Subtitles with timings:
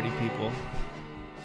[0.00, 0.50] party people.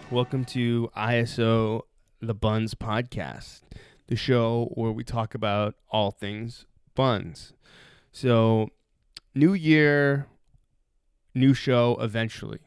[0.10, 1.82] Welcome to ISO
[2.22, 3.64] the Bunz podcast,
[4.08, 6.66] the show where we talk about all things
[6.96, 7.52] Bunz.
[8.14, 8.70] So,
[9.34, 10.28] new year,
[11.34, 12.60] new show eventually.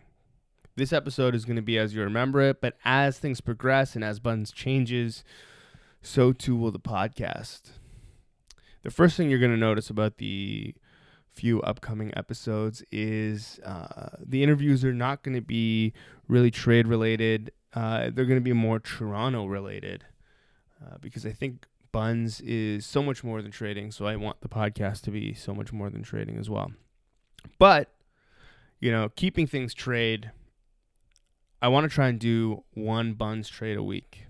[0.76, 4.04] This episode is going to be as you remember it, but as things progress and
[4.04, 5.24] as Bunz changes,
[6.02, 7.70] so too will the podcast.
[8.82, 10.74] The first thing you're going to notice about the
[11.38, 15.92] few upcoming episodes is uh, the interviews are not going to be
[16.26, 17.52] really trade related.
[17.72, 20.04] Uh, they're going to be more Toronto related
[20.84, 23.92] uh, because I think Bunz is so much more than trading.
[23.92, 26.72] So I want the podcast to be so much more than trading as well.
[27.60, 27.92] But,
[28.80, 30.32] you know, keeping things trade,
[31.62, 34.24] I want to try and do one Bunz trade a week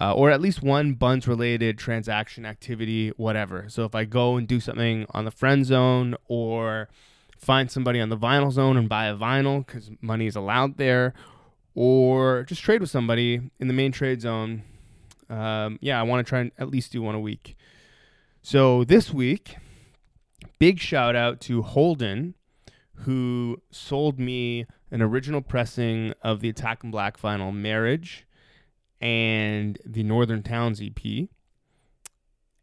[0.00, 3.66] uh, or at least one Bunz related transaction activity, whatever.
[3.68, 6.88] So if I go and do something on the friend zone or
[7.36, 11.14] find somebody on the vinyl zone and buy a vinyl because money is allowed there,
[11.74, 14.62] or just trade with somebody in the main trade zone,
[15.28, 17.56] um, yeah, I want to try and at least do one a week.
[18.40, 19.56] So this week,
[20.58, 22.34] big shout out to Holden,
[23.04, 28.26] who sold me an original pressing of the Attack in Black vinyl Marriage
[29.00, 31.28] and the Northern Towns EP.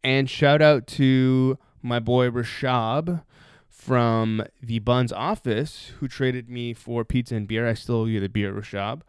[0.03, 3.23] And shout out to my boy Rashab
[3.69, 7.67] from the Bunz office who traded me for pizza and beer.
[7.67, 9.01] I still owe you the beer, Rashab.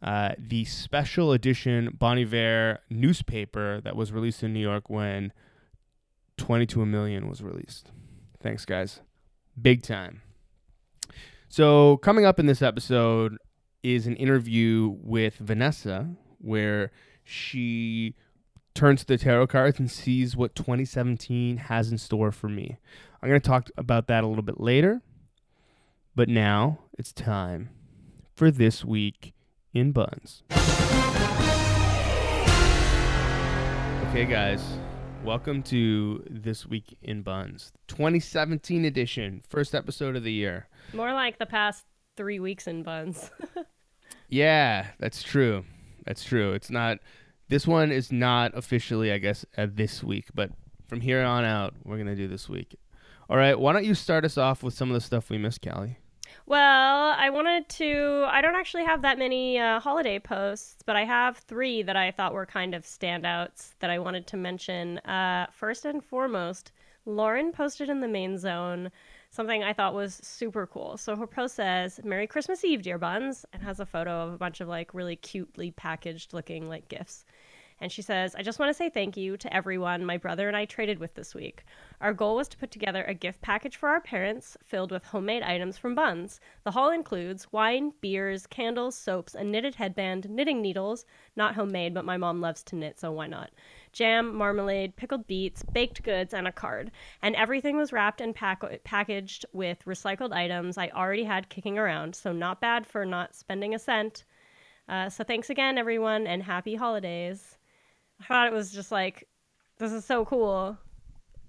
[0.00, 5.32] Uh, the special edition Bon Iver newspaper that was released in New York when
[6.36, 7.90] 22 a Million was released.
[8.40, 9.00] Thanks, guys.
[9.60, 10.22] Big time.
[11.48, 13.38] So, coming up in this episode
[13.82, 16.90] is an interview with Vanessa, where
[17.24, 18.14] she
[18.74, 22.78] turns to the tarot cards and sees what 2017 has in store for me.
[23.20, 25.02] I'm going to talk about that a little bit later.
[26.14, 27.70] But now it's time
[28.34, 29.34] for this week
[29.72, 30.42] in Bunz.
[34.08, 34.62] Okay, guys,
[35.22, 40.66] welcome to this week in Bunz, 2017 edition, first episode of the year.
[40.92, 41.84] More like the past
[42.16, 43.30] three weeks in Bunz.
[44.28, 45.64] yeah, that's true.
[46.08, 46.54] That's true.
[46.54, 47.00] It's not.
[47.48, 50.50] This one is not officially, I guess, uh, this week, but
[50.88, 52.76] from here on out, we're gonna do this week.
[53.28, 53.58] All right.
[53.58, 55.98] Why don't you start us off with some of the stuff we missed, Callie?
[56.46, 58.24] Well, I wanted to.
[58.26, 62.10] I don't actually have that many uh, holiday posts, but I have three that I
[62.10, 64.96] thought were kind of standouts that I wanted to mention.
[65.00, 66.72] Uh, first and foremost,
[67.04, 68.90] Lauren posted in the main zone
[69.30, 70.96] something I thought was super cool.
[70.96, 74.38] So her post says, Merry Christmas Eve, dear Bunz, and has a photo of a
[74.38, 77.24] bunch of like really cutely packaged looking like gifts.
[77.80, 80.56] And she says, I just want to say thank you to everyone my brother and
[80.56, 81.64] I traded with this week.
[82.00, 85.44] Our goal was to put together a gift package for our parents filled with homemade
[85.44, 86.40] items from Bunz.
[86.64, 91.04] The haul includes wine, beers, candles, soaps, a knitted headband, knitting needles,
[91.36, 93.50] not homemade, but my mom loves to knit, so why not?
[93.92, 96.90] Jam, marmalade, pickled beets, baked goods, and a card.
[97.22, 102.14] And everything was wrapped and pack- packaged with recycled items I already had kicking around,
[102.14, 104.24] so not bad for not spending a cent.
[104.88, 107.58] Uh, so thanks again, everyone, and happy holidays.
[108.20, 109.28] I thought it was just like,
[109.78, 110.76] this is so cool.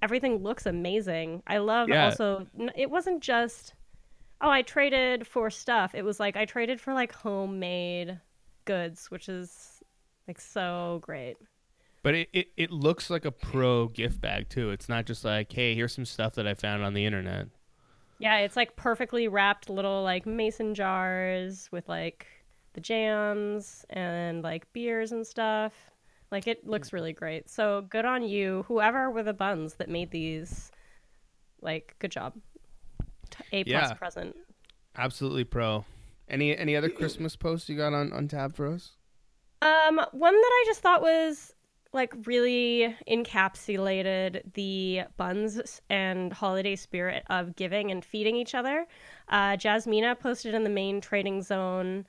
[0.01, 1.43] Everything looks amazing.
[1.47, 2.05] I love Yeah.
[2.05, 3.73] also, it wasn't just,
[4.41, 5.95] oh, I traded for stuff.
[5.95, 8.19] It was like, I traded for like homemade
[8.65, 9.81] goods, which is
[10.27, 11.37] like so great.
[12.01, 14.69] But it, it, it looks like a pro gift bag too.
[14.71, 17.47] It's not just like, hey, here's some stuff that I found on the internet.
[18.19, 22.27] Yeah, it's like perfectly wrapped little like mason jars with like
[22.73, 25.73] the jams and like beers and stuff.
[26.31, 27.49] Like it looks really great.
[27.49, 30.71] So good on you, whoever were the buns that made these.
[31.61, 32.33] Like good job.
[33.51, 33.93] A plus Yeah.
[33.93, 34.35] present.
[34.97, 35.85] Absolutely pro.
[36.27, 38.91] Any any other Christmas posts you got on, on tab for us?
[39.61, 41.53] Um, one that I just thought was
[41.91, 48.85] like really encapsulated the Bunz and holiday spirit of giving and feeding each other.
[49.27, 52.05] Uh, Jasmina posted in the main trading zone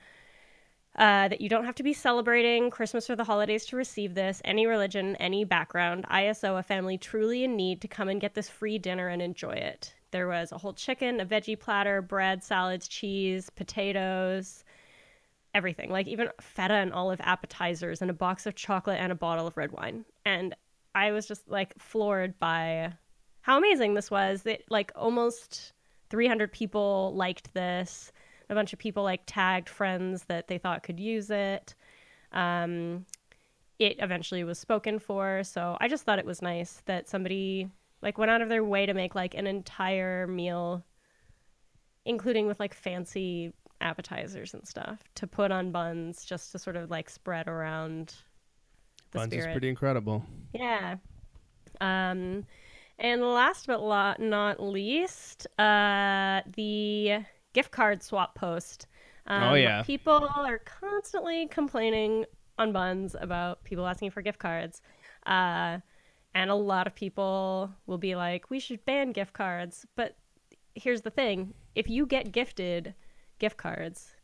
[0.97, 4.43] uh, that you don't have to be celebrating Christmas or the holidays to receive this.
[4.45, 8.49] Any religion, any background, ISO, a family truly in need to come and get this
[8.49, 9.95] free dinner and enjoy it.
[10.11, 14.65] There was a whole chicken, a veggie platter, bread, salads, cheese, potatoes,
[15.55, 15.91] everything.
[15.91, 19.57] Like even feta and olive appetizers, and a box of chocolate and a bottle of
[19.57, 20.05] red wine.
[20.25, 20.55] And
[20.95, 22.93] I was just like floored by
[23.43, 24.43] how amazing this was.
[24.43, 25.73] That like almost
[26.11, 28.13] 300 people liked this.
[28.49, 31.75] A bunch of people like tagged friends that they thought could use it.
[32.33, 33.07] Um,
[33.79, 37.71] it eventually was spoken for, so I just thought it was nice that somebody
[38.03, 40.85] like went out of their way to make like an entire meal,
[42.05, 46.91] including with like fancy appetizers and stuff to put on Bunz just to sort of
[46.91, 48.15] like spread around
[49.13, 49.49] the Bunz spirit.
[49.49, 50.25] is pretty incredible.
[50.55, 50.97] Yeah.
[51.81, 52.45] Um,
[52.99, 53.81] and last but
[54.21, 57.21] not least, uh, the
[57.53, 58.87] gift card swap post.
[59.27, 59.83] Um, Oh, yeah.
[59.83, 62.27] People are constantly complaining
[62.59, 64.83] on Bunz about people asking for gift cards.
[65.27, 65.79] Uh,
[66.35, 69.87] and a lot of people will be like, we should ban gift cards.
[69.97, 70.17] But
[70.75, 72.95] here's the thing if you get gifted
[73.41, 74.15] gift cards,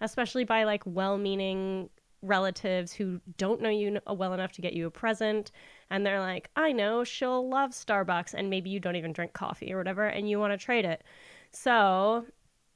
[0.00, 1.90] especially by like well meaning
[2.22, 5.50] relatives who don't know you well enough to get you a present,
[5.90, 9.72] and they're like, I know she'll love Starbucks, and maybe you don't even drink coffee
[9.72, 11.04] or whatever, and you want to trade it.
[11.52, 12.26] So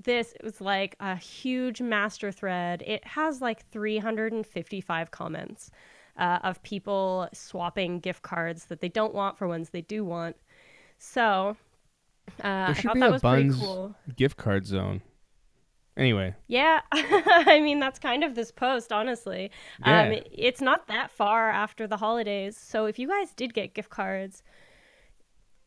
[0.02, 2.82] this was like a huge master thread.
[2.86, 5.70] It has like 355 comments
[6.16, 10.36] uh, of people swapping gift cards that they don't want for ones they do want.
[10.98, 11.56] So
[12.44, 13.96] uh, I There should thought be that a was pretty Bunz cool.
[14.16, 15.02] gift card zone.
[15.96, 19.50] Anyway, Yeah, I mean that's kind of this post, honestly.
[19.82, 20.20] Um, Yeah.
[20.32, 24.42] it's not that far after the holidays, so if you guys did get gift cards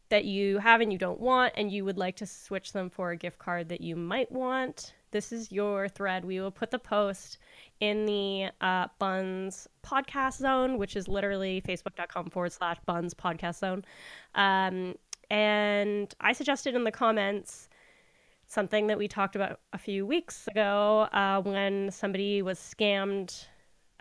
[0.10, 3.12] that you have and you don't want, and you would like to switch them for
[3.12, 6.24] a gift card that you might want, this is your thread.
[6.26, 7.38] We will put the post
[7.80, 13.84] in the uh, Bunz podcast zone, which is literally facebook.com forward slash Bunz podcast zone.
[14.36, 14.96] Um,
[15.32, 17.68] and I suggested in the comments
[18.48, 23.46] something that we talked about a few weeks ago uh, when somebody was scammed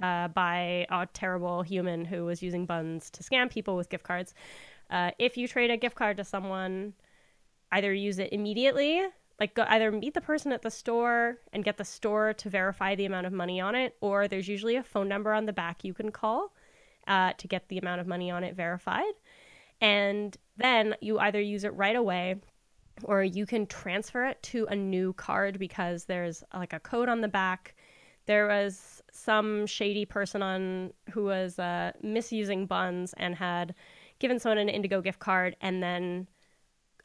[0.03, 4.35] uh, by a terrible human who was using Bunz to scam people with gift cards.
[4.91, 6.93] Uh, if you trade a gift card to someone,
[7.73, 9.03] either use it immediately,
[9.41, 12.95] like go, either meet the person at the store and get the store to verify
[12.95, 15.85] the amount of money on it, or there's usually a phone number on the back
[15.85, 16.53] you can call
[17.09, 19.13] uh, to get the amount of money on it verified.
[19.81, 22.37] And then you either use it right away
[23.03, 27.21] or you can transfer it to a new card because there's like a code on
[27.21, 27.75] the back.
[28.27, 33.75] There was some shady person on who was uh, misusing Bunz and had
[34.19, 36.29] given someone an Indigo gift card, and then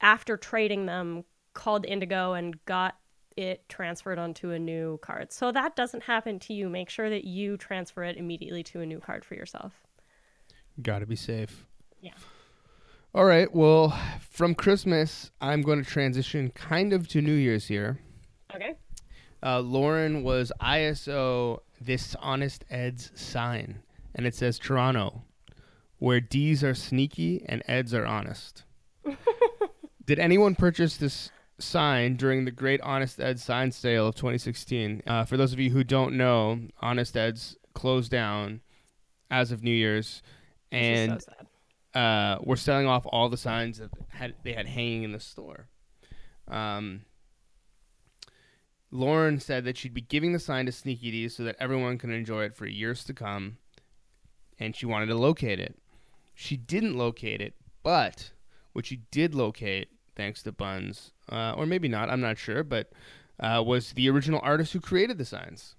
[0.01, 2.95] after trading them, called Indigo and got
[3.35, 5.31] it transferred onto a new card.
[5.31, 6.69] So that doesn't happen to you.
[6.69, 9.74] Make sure that you transfer it immediately to a new card for yourself.
[10.81, 11.65] gotta be safe.
[12.01, 12.13] Yeah.
[13.13, 13.53] All right.
[13.53, 18.00] Well, from Christmas, I'm going to transition kind of to New Year's here.
[18.56, 18.75] Okay.
[19.41, 23.79] Uh, Lauren was ISO this Honest Ed's sign,
[24.13, 25.23] and it says Toronto,
[25.97, 28.63] where D's are sneaky and Eds are honest.
[30.06, 35.03] Did anyone purchase this sign during the Great Honest Ed sign sale of 2016?
[35.07, 38.61] Uh, for those of you who don't know, Honest Ed's closed down
[39.31, 40.21] as of New Year's,
[40.71, 41.47] and so sad.
[41.94, 45.68] Uh, were selling off all the signs that had they had hanging in the store.
[46.47, 47.01] Um,
[48.91, 52.12] Lauren said that she'd be giving the sign to Sneaky Dee so that everyone can
[52.12, 53.57] enjoy it for years to come,
[54.59, 55.77] and she wanted to locate it.
[56.33, 57.53] She didn't locate it,
[57.83, 58.31] but
[58.74, 62.92] what she did locate, thanks to Bunz, uh, or maybe not, I'm not sure, but
[63.39, 65.75] uh, was the original artist who created the signs.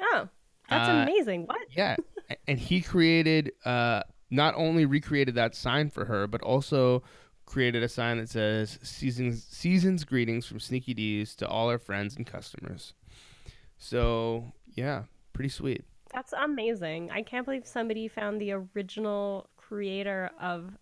[0.00, 0.28] Oh,
[0.68, 1.46] that's Uh, amazing.
[1.46, 1.60] What?
[1.70, 1.96] Yeah,
[2.48, 4.02] and he created uh,
[4.32, 7.02] not only recreated that sign for her, but also
[7.44, 12.16] created a sign that says "Seasons Seasons greetings from Sneaky Dee's to all our friends
[12.16, 12.94] and customers."
[13.76, 15.84] So yeah, pretty sweet.
[16.12, 17.10] That's amazing.
[17.10, 20.72] I can't believe somebody found the original creator of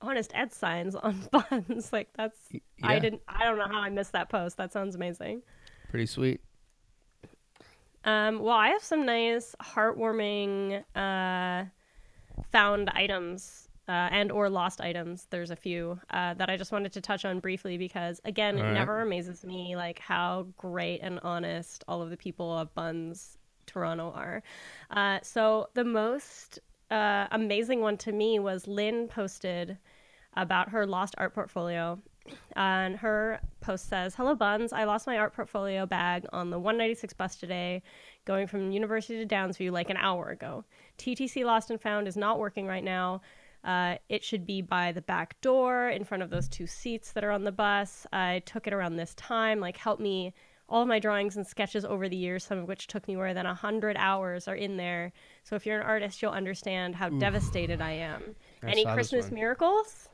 [0.00, 1.92] Honest Ed signs on Bunz.
[1.92, 2.38] like that's
[2.82, 4.58] I didn't I don't know how I missed that post.
[4.58, 5.42] That sounds amazing.
[5.88, 6.40] Pretty sweet.
[8.04, 11.64] Um, well, I have some nice, heartwarming uh,
[12.50, 15.26] found items uh, and or lost items.
[15.30, 18.62] There's a few uh, that I just wanted to touch on briefly because, again, All
[18.62, 18.74] it right.
[18.74, 24.12] never amazes me like how great and honest all of the people of Bunz Toronto
[24.14, 24.42] are.
[24.90, 26.58] Uh, so the most
[26.90, 29.78] uh, amazing one to me was Lynn posted
[30.36, 31.98] about her lost art portfolio.
[32.56, 34.74] And her post says, Hello, Bunz.
[34.74, 37.82] I lost my art portfolio bag on the 196 bus today,
[38.28, 40.62] going from University to Downsview like an hour ago.
[40.98, 43.22] TTC Lost and Found is not working right now.
[43.64, 47.24] Uh, it should be by the back door in front of those two seats that
[47.24, 48.06] are on the bus.
[48.12, 49.60] I took it around this time.
[49.60, 50.34] Like, help me.
[50.68, 53.32] All of my drawings and sketches over the years, some of which took me more
[53.32, 55.10] than 100 hours, are in there.
[55.42, 58.36] So if you're an artist, you'll understand how devastated I am.
[58.62, 60.10] I Any Christmas miracles?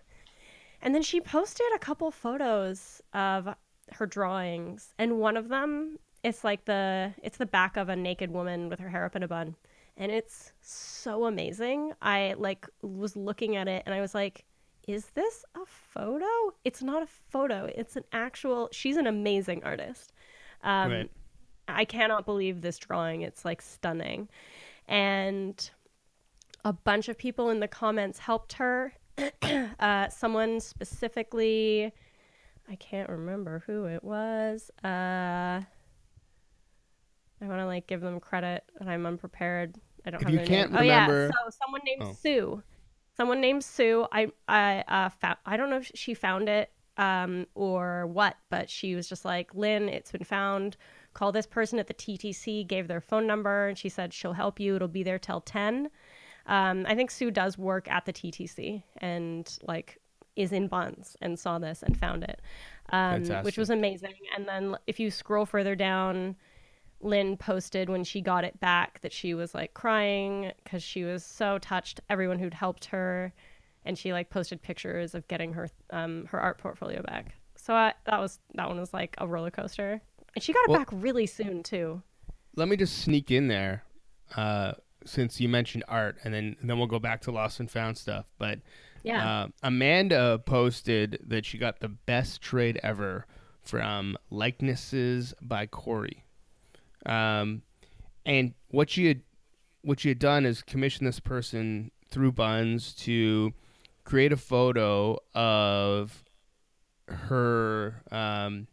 [0.80, 3.48] And then she posted a couple photos of
[3.90, 8.30] her drawings, and one of them it's like the it's the back of a naked
[8.30, 9.54] woman with her hair up in a bun,
[9.96, 11.92] and it's so amazing.
[12.02, 14.44] I like was looking at it and I was like,
[14.88, 16.54] "Is this a photo?
[16.64, 17.70] It's not a photo.
[17.76, 20.12] It's an actual." She's an amazing artist.
[20.62, 21.10] Um, Right.
[21.68, 23.22] I cannot believe this drawing.
[23.22, 24.28] It's like stunning.
[24.86, 25.70] And
[26.64, 28.92] a bunch of people in the comments helped her.
[29.78, 31.92] uh, someone specifically,
[32.68, 34.70] I can't remember who it was.
[34.82, 35.62] Uh,
[37.44, 39.76] I want to like give them credit, and I'm unprepared.
[40.06, 40.80] I don't If have you can't name.
[40.80, 42.12] Oh yeah, so someone named Oh.
[42.12, 42.62] Sue.
[43.16, 44.06] Someone named Sue.
[44.12, 45.38] I I uh, found.
[45.46, 49.54] I don't know if she found it um, or what, but she was just like,
[49.54, 50.76] Lynn, it's been found.
[51.12, 52.66] Call this person at the TTC.
[52.66, 54.76] Gave their phone number, and she said she'll help you.
[54.76, 55.90] It'll be there till ten.
[56.46, 59.98] Um, I think Sue does work at the TTC and like
[60.36, 62.42] is in Bunz and saw this and found it,
[62.90, 64.14] um, which was amazing.
[64.36, 66.36] And then if you scroll further down,
[67.04, 71.24] Lynn posted when she got it back that she was like crying because she was
[71.24, 72.00] so touched.
[72.08, 73.32] Everyone who'd helped her,
[73.84, 77.34] and she like posted pictures of getting her um, her art portfolio back.
[77.56, 80.00] So I, that was that one was like a roller coaster,
[80.34, 82.02] and she got it Well- back really soon too.
[82.56, 83.82] Let me just sneak in there,
[84.36, 87.70] uh, since you mentioned art, and then and then we'll go back to lost and
[87.70, 88.26] found stuff.
[88.38, 88.60] But
[89.02, 89.42] Yeah.
[89.42, 93.26] uh, Amanda posted that she got the best trade ever
[93.60, 96.23] from likenesses by Corey.
[97.06, 97.62] Um,
[98.24, 99.22] and what she had
[99.82, 103.52] what she had done is commission this person through Bunz to
[104.04, 106.24] create a photo of
[107.08, 108.66] her um,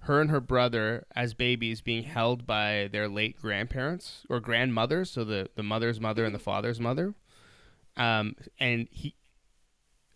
[0.00, 5.24] her and her brother as babies being held by their late grandparents or grandmothers, so
[5.24, 7.14] the the mother's mother and the father's mother.
[7.96, 9.14] Um, and he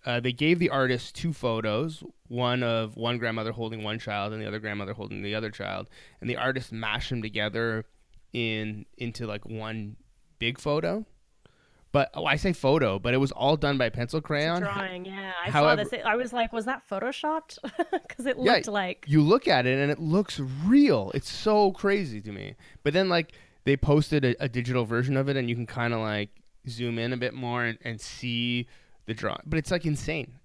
[0.04, 4.42] uh, they gave the artist two photos, one of one grandmother holding one child and
[4.42, 5.88] the other grandmother holding the other child,
[6.20, 7.84] and the artist mashed them together
[8.32, 9.96] in into like one
[10.38, 11.04] big photo.
[11.92, 14.62] But oh, I say photo, but it was all done by pencil crayon.
[14.62, 15.32] drawing, yeah.
[15.44, 16.02] I However- saw this.
[16.06, 17.58] I was like, was that photoshopped?
[18.08, 21.10] Because it Yeah, looked like you look at it and it looks real.
[21.14, 22.54] It's so crazy to me.
[22.82, 23.32] But then like
[23.64, 26.30] they posted a, a digital version of it and you can kind of like
[26.68, 28.66] zoom in a bit more and, and see
[29.06, 29.36] the draw.
[29.46, 30.38] But it's like insane.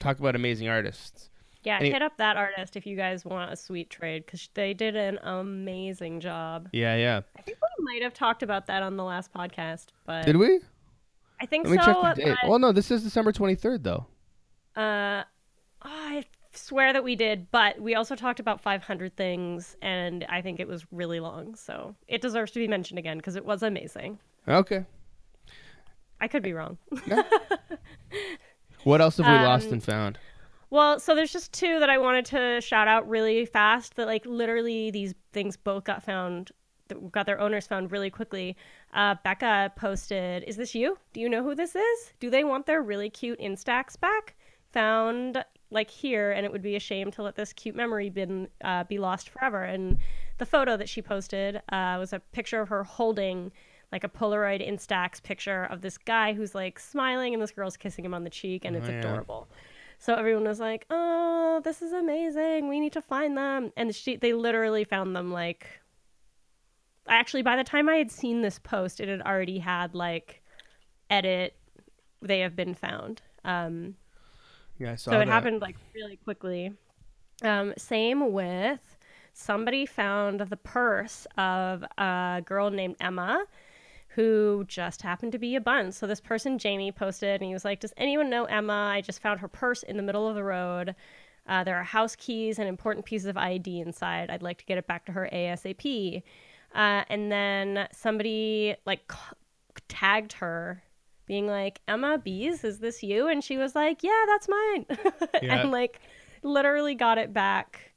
[0.00, 1.30] Talk about amazing artists.
[1.64, 4.72] Yeah, Any- hit up that artist if you guys want a sweet trade because they
[4.74, 6.68] did an amazing job.
[6.72, 7.20] Yeah, yeah.
[7.36, 10.60] I think we might have talked about that on the last podcast, but Did we?
[11.40, 11.84] I think Let me so.
[12.02, 12.36] check the date.
[12.42, 14.06] but, Well, no, this is December 23rd though.
[14.76, 15.24] uh,
[15.82, 20.58] I swear that we did, but we also talked about 500 things, and I think
[20.60, 24.18] it was really long, so it deserves to be mentioned again because it was amazing.
[24.48, 24.84] Okay.
[26.20, 26.78] I could be wrong.
[28.84, 30.18] What else have we lost Um, and found?
[30.70, 34.24] Well, so there's just two that I wanted to shout out really fast that like
[34.24, 36.52] literally these things both got found
[37.10, 38.56] got their owners found really quickly.
[38.94, 40.96] Uh, Becca posted, "Is this you?
[41.12, 42.12] Do you know who this is?
[42.18, 44.36] Do they want their really cute Instax back?
[44.72, 48.48] Found like here, and it would be a shame to let this cute memory been
[48.64, 49.98] uh, be lost forever." And
[50.38, 53.52] the photo that she posted uh, was a picture of her holding
[53.92, 58.04] like a Polaroid Instax picture of this guy who's like smiling, and this girl's kissing
[58.04, 58.98] him on the cheek, and it's Oh, yeah.
[58.98, 59.48] adorable.
[59.98, 62.68] So everyone was like, "Oh, this is amazing.
[62.68, 65.80] We need to find them." And she they literally found them like
[67.08, 70.42] Actually, by the time I had seen this post, it had already had like
[71.10, 71.56] edit
[72.20, 73.22] they have been found.
[73.44, 73.96] Um
[74.78, 75.28] Yeah, I saw so it that.
[75.28, 76.72] happened like really quickly.
[77.42, 78.96] Um, same with
[79.32, 83.44] somebody found the purse of a girl named Emma
[84.18, 85.92] who just happened to be a bun.
[85.92, 88.90] So this person, Jamie, posted and he was like, Does anyone know Emma?
[88.92, 90.96] I just found her purse in the middle of the road.
[91.46, 94.28] Uh, there are house keys and important pieces of ID inside.
[94.28, 96.24] I'd like to get it back to her ASAP.
[96.74, 100.82] Uh, and then somebody like c- tagged her
[101.26, 103.28] being like, Emma Bees, is this you?
[103.28, 104.86] And she was like, Yeah, that's mine.
[105.42, 105.60] Yeah.
[105.60, 106.00] and like
[106.42, 107.92] literally got it back.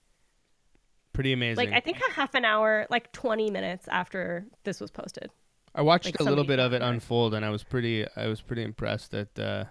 [1.13, 1.65] Pretty amazing.
[1.65, 5.31] Like I think a half an hour, like 20 minutes after this was posted.
[5.73, 8.41] I watched like a little bit of it unfold, and I was pretty, I was
[8.41, 9.65] pretty impressed at uh,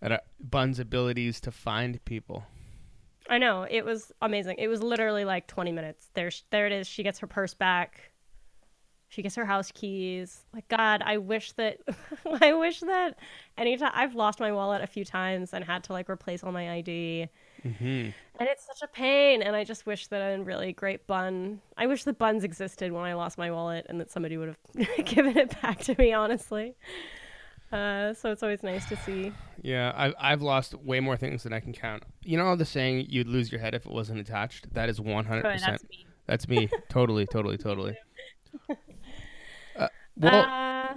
[0.00, 2.44] at uh, Bun's abilities to find people.
[3.28, 4.56] I know it was amazing.
[4.58, 6.08] It was literally like 20 minutes.
[6.14, 6.86] There, there it is.
[6.86, 8.12] She gets her purse back.
[9.08, 10.44] She gets her house keys.
[10.52, 11.78] Like God, I wish that,
[12.40, 13.18] I wish that
[13.56, 16.70] anytime I've lost my wallet a few times and had to like replace all my
[16.72, 17.28] ID,
[17.64, 19.42] hmm and it's such a pain.
[19.42, 21.60] And I just wish that a really great bun.
[21.76, 25.06] I wish the Bunz existed when I lost my wallet and that somebody would have
[25.06, 26.12] given it back to me.
[26.12, 26.74] Honestly.
[27.72, 29.32] Uh, so it's always nice to see.
[29.62, 32.04] Yeah, I've I've lost way more things than I can count.
[32.22, 35.42] You know the saying, "You'd lose your head if it wasn't attached." That is 100%.
[35.42, 36.06] that's me.
[36.26, 36.68] That's me.
[36.88, 37.96] totally, totally, totally.
[39.76, 40.94] Uh, well, uh,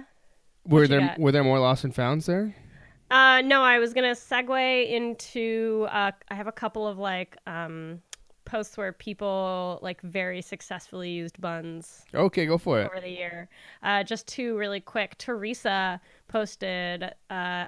[0.64, 1.18] were there got?
[1.18, 2.54] were there more lost and founds there?
[3.10, 5.86] Uh, no, I was gonna segue into.
[5.90, 8.00] Uh, I have a couple of like um,
[8.44, 12.86] posts where people like very successfully used Bunz Okay, go for it.
[12.90, 13.48] over the year.
[13.82, 15.16] Uh, just two really quick.
[15.18, 17.10] Teresa posted uh,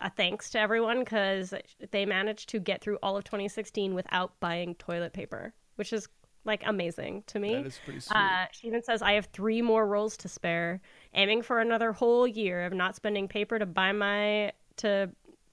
[0.03, 1.55] a thanks to everyone because
[1.91, 6.09] they managed to get through all of 2016 without buying toilet paper, which is
[6.45, 7.55] like amazing to me.
[7.55, 8.17] That is pretty sweet.
[8.17, 10.81] Uh, she even says, I have three more rolls to spare,
[11.15, 15.11] aiming for another whole year of not spending paper to buy my, to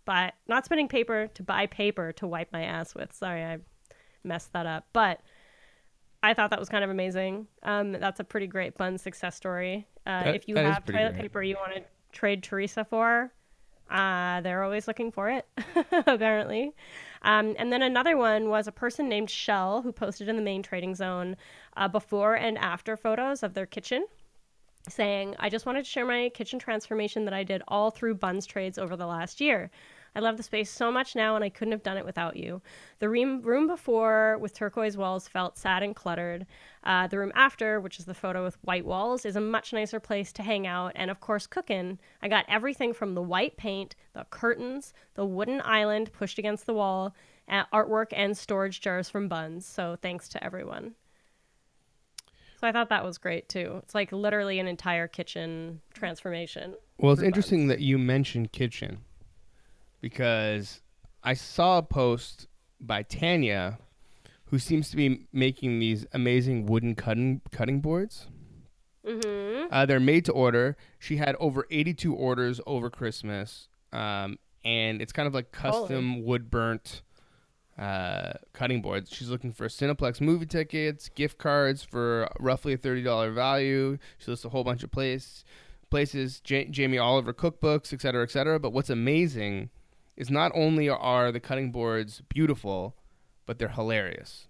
[0.08, 3.14] buy, not spending paper to buy paper to wipe my ass with.
[3.14, 3.60] Sorry, I
[4.24, 4.88] messed that up.
[4.94, 5.20] But
[6.24, 7.46] I thought that was kind of amazing.
[7.62, 9.86] Um, that's a pretty great bun success story.
[10.08, 11.22] Uh, That- if you have toilet great.
[11.22, 13.32] paper you want to trade Teresa for,
[13.92, 15.46] uh, they're always looking for it,
[16.08, 16.74] apparently.
[17.22, 20.64] Um, and then another one was a person named Shell who posted in the main
[20.64, 21.36] trading zone
[21.76, 24.06] uh, before and after photos of their kitchen,
[24.90, 28.46] saying, I just wanted to share my kitchen transformation that I did all through Bunz
[28.46, 29.70] trades over the last year.
[30.18, 32.60] I love the space so much now, and I couldn't have done it without you.
[32.98, 36.48] The room, room before with turquoise walls felt sad and cluttered.
[36.84, 40.00] Uh, the room after, which is the photo with white walls, is a much nicer
[40.00, 42.00] place to hang out and, of course, cook in.
[42.24, 46.74] I got everything from the white paint, the curtains, the wooden island pushed against the
[46.74, 47.14] wall,
[47.48, 49.68] uh, artwork, and storage jars from Bunz.
[49.68, 50.96] So thanks to everyone.
[52.60, 53.82] So I thought that was great too.
[53.84, 56.74] It's like literally an entire kitchen transformation.
[56.98, 59.02] Well, it's interesting that you mentioned kitchen
[60.02, 60.82] because
[61.24, 62.48] I saw a post
[62.80, 63.80] by Tanya
[64.46, 68.28] who seems to be making these amazing wooden cutting cutting boards.
[69.06, 69.68] Mm-hmm.
[69.72, 70.76] Uh, they're made to order.
[71.00, 76.50] She had over 82 orders over Christmas, um, and it's kind of like custom wood
[76.50, 77.02] burnt
[77.78, 79.12] uh, cutting boards.
[79.12, 83.98] She's looking for Cineplex movie tickets, gift cards for roughly a $30 value.
[84.18, 85.44] She lists a whole bunch of place,
[85.90, 88.60] places, J- Jamie Oliver cookbooks, et cetera, et cetera.
[88.60, 89.70] But what's amazing
[90.18, 92.96] is not only are the cutting boards beautiful,
[93.46, 94.48] but they're hilarious.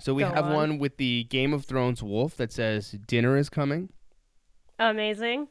[0.00, 0.54] So we Go have on.
[0.54, 3.90] one with the Game of Thrones wolf that says dinner is coming.
[4.78, 5.48] Amazing.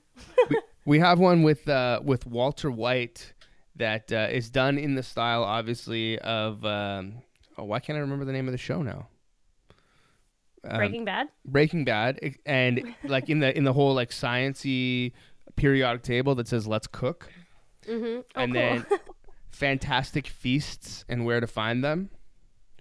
[0.85, 3.33] We have one with uh, with Walter White
[3.75, 7.21] that uh, is done in the style, obviously, of um,
[7.57, 9.07] oh, why can't I remember the name of the show now?
[10.63, 11.27] Um, Breaking Bad.
[11.45, 15.11] Breaking Bad, and like in the in the whole like sciency
[15.55, 17.29] periodic table that says "Let's cook,"
[17.87, 18.21] Mm-hmm.
[18.35, 18.61] Oh, and cool.
[18.61, 18.85] then
[19.51, 22.09] fantastic feasts and where to find them,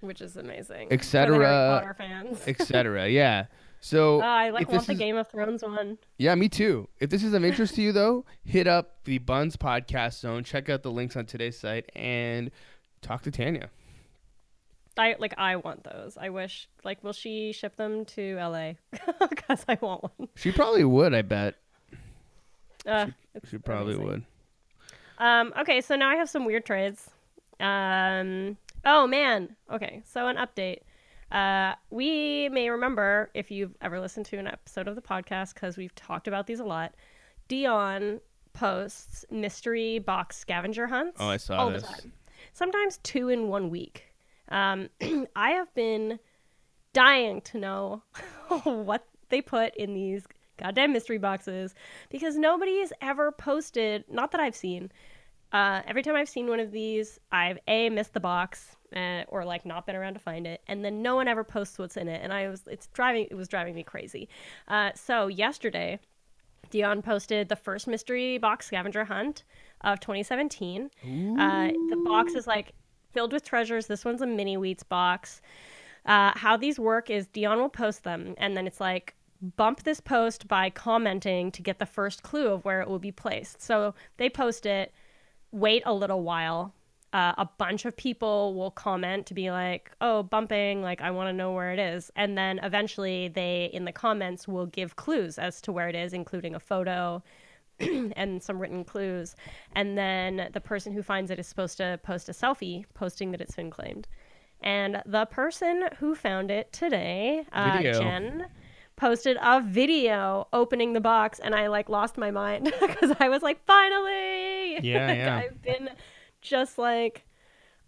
[0.01, 0.89] Which is amazing.
[0.93, 3.09] Et For the Harry cetera, etc.
[3.09, 3.47] yeah.
[3.81, 5.99] So Oh, I like want the is- Game of Thrones one.
[6.19, 6.89] Yeah, me too.
[7.01, 10.43] If this is of interest to you, though, hit up the Bunz Podcast Zone.
[10.45, 12.51] Check out the links on today's site and
[13.03, 13.71] talk to Tanya.
[14.97, 15.33] I like.
[15.39, 16.17] I want those.
[16.21, 16.69] I wish.
[16.83, 18.73] Like, will she ship them to LA?
[19.31, 20.29] Because I want one.
[20.35, 21.15] She probably would.
[21.15, 21.55] I bet
[22.85, 24.07] Uh, it's she probably amazing.
[24.11, 24.25] would.
[25.19, 27.11] Um, okay, so now I have some weird trades.
[27.61, 29.57] Um, oh man.
[29.73, 30.79] Okay, so an update.
[31.31, 35.77] Uh, we may remember if you've ever listened to an episode of the podcast because
[35.77, 36.95] we've talked about these a lot.
[37.49, 38.21] Dion
[38.53, 41.19] posts mystery box scavenger hunts.
[41.21, 41.83] Oh, I saw all this.
[41.83, 42.13] the time.
[42.53, 44.05] Sometimes two in one week.
[44.49, 44.89] Um,
[45.37, 46.19] I have been
[46.93, 48.03] dying to know
[48.65, 50.25] what they put in these
[50.59, 51.75] goddamn mystery boxes
[52.11, 54.05] because nobody has ever posted.
[54.11, 54.91] Not that I've seen.
[55.53, 59.45] Uh, every time I've seen one of these, I've a missed the box uh, or
[59.45, 62.09] like not been around to find it, and then no one ever posts what's in
[62.09, 64.29] it, and I was it's driving it was driving me crazy.
[64.67, 65.99] Uh, so yesterday,
[66.71, 69.45] Dion posted the first mystery box scavenger hunt
[69.83, 70.91] of 2017.
[71.41, 72.73] Uh, the box is like
[73.13, 73.87] filled with treasures.
[73.87, 75.41] This one's a mini wheats box.
[76.05, 80.01] Uh, how these work is Dion will post them, and then it's like bump this
[80.01, 83.63] post by commenting to get the first clue of where it will be placed.
[83.63, 84.93] So they post it,
[85.53, 86.75] wait a little while.
[87.13, 90.83] Uh, a bunch of people will comment to be like, "Oh, bumping!
[90.83, 94.47] Like, I want to know where it is." And then eventually, they in the comments
[94.47, 97.23] will give clues as to where it is, including a photo
[97.81, 99.37] and some written clues.
[99.75, 103.41] And then the person who finds it is supposed to post a selfie posting that
[103.41, 104.07] it's been claimed.
[104.61, 108.47] And the person who found it today, uh, Jen,
[108.99, 113.43] posted a video opening the box, and I like lost my mind because I was
[113.43, 114.79] like, finally!
[114.83, 115.37] Yeah, Like, yeah.
[115.37, 115.91] I've been
[116.41, 117.27] just like,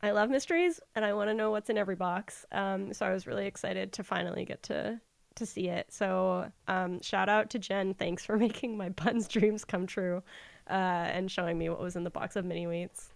[0.02, 2.46] I love mysteries, and I want to know what's in every box.
[2.50, 5.00] Um, so I was really excited to finally get to
[5.36, 5.92] to see it.
[5.92, 7.94] So um, shout out to Jen.
[7.94, 10.22] Thanks for making my Bunz dreams come true,
[10.68, 10.72] uh,
[11.14, 13.10] and showing me what was in the box of mini wheats.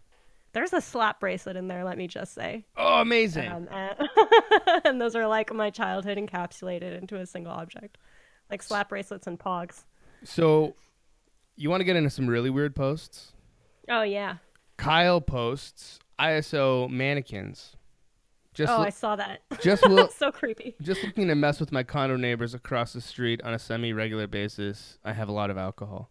[0.54, 1.84] There's a slap bracelet in there.
[1.84, 2.64] Let me just say.
[2.76, 3.50] Oh, amazing.
[3.50, 4.08] Um, and,
[4.84, 7.98] and those are like my childhood encapsulated into a single object,
[8.50, 9.84] like slap bracelets and pogs.
[10.24, 10.74] so,
[11.56, 13.32] you want to get into some really weird posts?
[13.88, 14.36] Oh yeah.
[14.76, 17.76] Kyle posts ISO mannequins
[18.54, 19.40] Just oh, loo- I saw that.
[19.60, 20.74] just look, so creepy.
[20.82, 24.98] just looking to mess with my condo neighbors across the street on a semi-regular basis.
[25.04, 26.10] I have a lot of alcohol.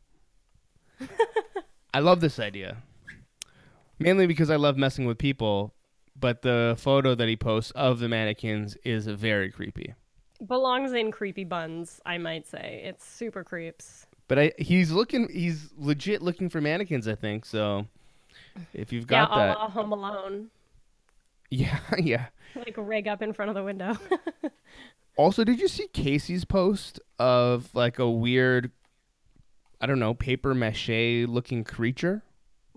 [1.94, 2.78] I love this idea.
[4.04, 5.74] Mainly because I love messing with people,
[6.20, 9.94] but the photo that he posts of the mannequins is very creepy.
[10.46, 12.82] Belongs in creepy Bunz, I might say.
[12.84, 14.08] It's super creeps.
[14.28, 17.46] But I, he's looking, he's legit looking for mannequins, I think.
[17.46, 17.88] So
[18.74, 20.50] if you've got a that, la Home Alone.
[21.50, 22.28] yeah, yeah.
[22.56, 23.98] Like rig up in front of the window.
[25.16, 28.72] Also, did you see Casey's post of like a weird,
[29.80, 32.24] I don't know, paper mache looking creature?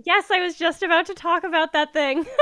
[0.05, 2.19] Yes, I was just about to talk about that thing.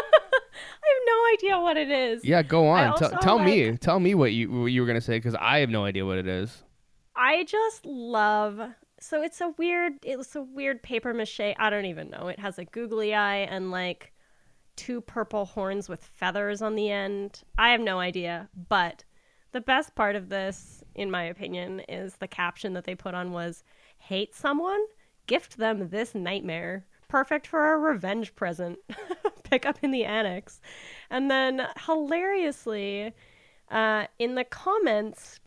[0.54, 2.24] I have no idea what it is.
[2.24, 2.96] Yeah, go on.
[2.96, 3.76] Tell tell me.
[3.76, 6.18] Tell me what you what you were gonna say because I have no idea what
[6.18, 6.62] it is.
[7.16, 8.60] I just love.
[9.00, 9.94] So it's a weird.
[10.02, 11.40] It's a weird paper mache.
[11.40, 12.28] I don't even know.
[12.28, 14.12] It has a googly eye and like
[14.76, 17.42] two purple horns with feathers on the end.
[17.58, 18.48] I have no idea.
[18.68, 19.04] But
[19.52, 23.32] the best part of this, in my opinion, is the caption that they put on
[23.32, 23.64] was
[23.98, 24.80] "Hate someone?
[25.26, 26.86] Gift them this nightmare.
[27.14, 28.80] Perfect for a revenge present.
[29.44, 30.60] Pick up in the annex."
[31.10, 33.14] And then hilariously,
[33.70, 35.38] uh, in the comments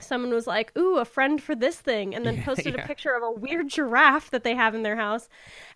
[0.00, 2.82] someone was like, "Ooh, a friend for this thing," and then posted yeah.
[2.82, 5.28] a picture of a weird giraffe that they have in their house.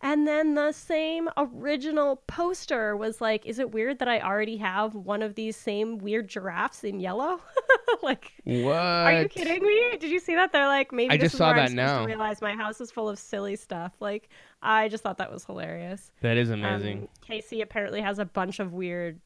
[0.02, 4.94] And then the same original poster was like, "Is it weird that I already have
[4.94, 7.40] one of these same weird giraffes in yellow?"
[8.02, 8.76] like, What?
[8.76, 9.96] are you kidding me?
[9.98, 10.52] Did you see that?
[10.52, 12.04] They're like, maybe I this just is saw that now.
[12.04, 13.92] realize my house is full of silly stuff.
[14.00, 14.28] Like,
[14.62, 16.10] I just thought that was hilarious.
[16.20, 17.02] That is amazing.
[17.02, 19.20] Um, Casey apparently has a bunch of weird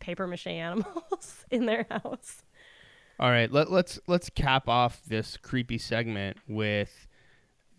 [0.00, 2.42] paper mache animals in their house.
[3.20, 7.06] All right, let, let's let's cap off this creepy segment with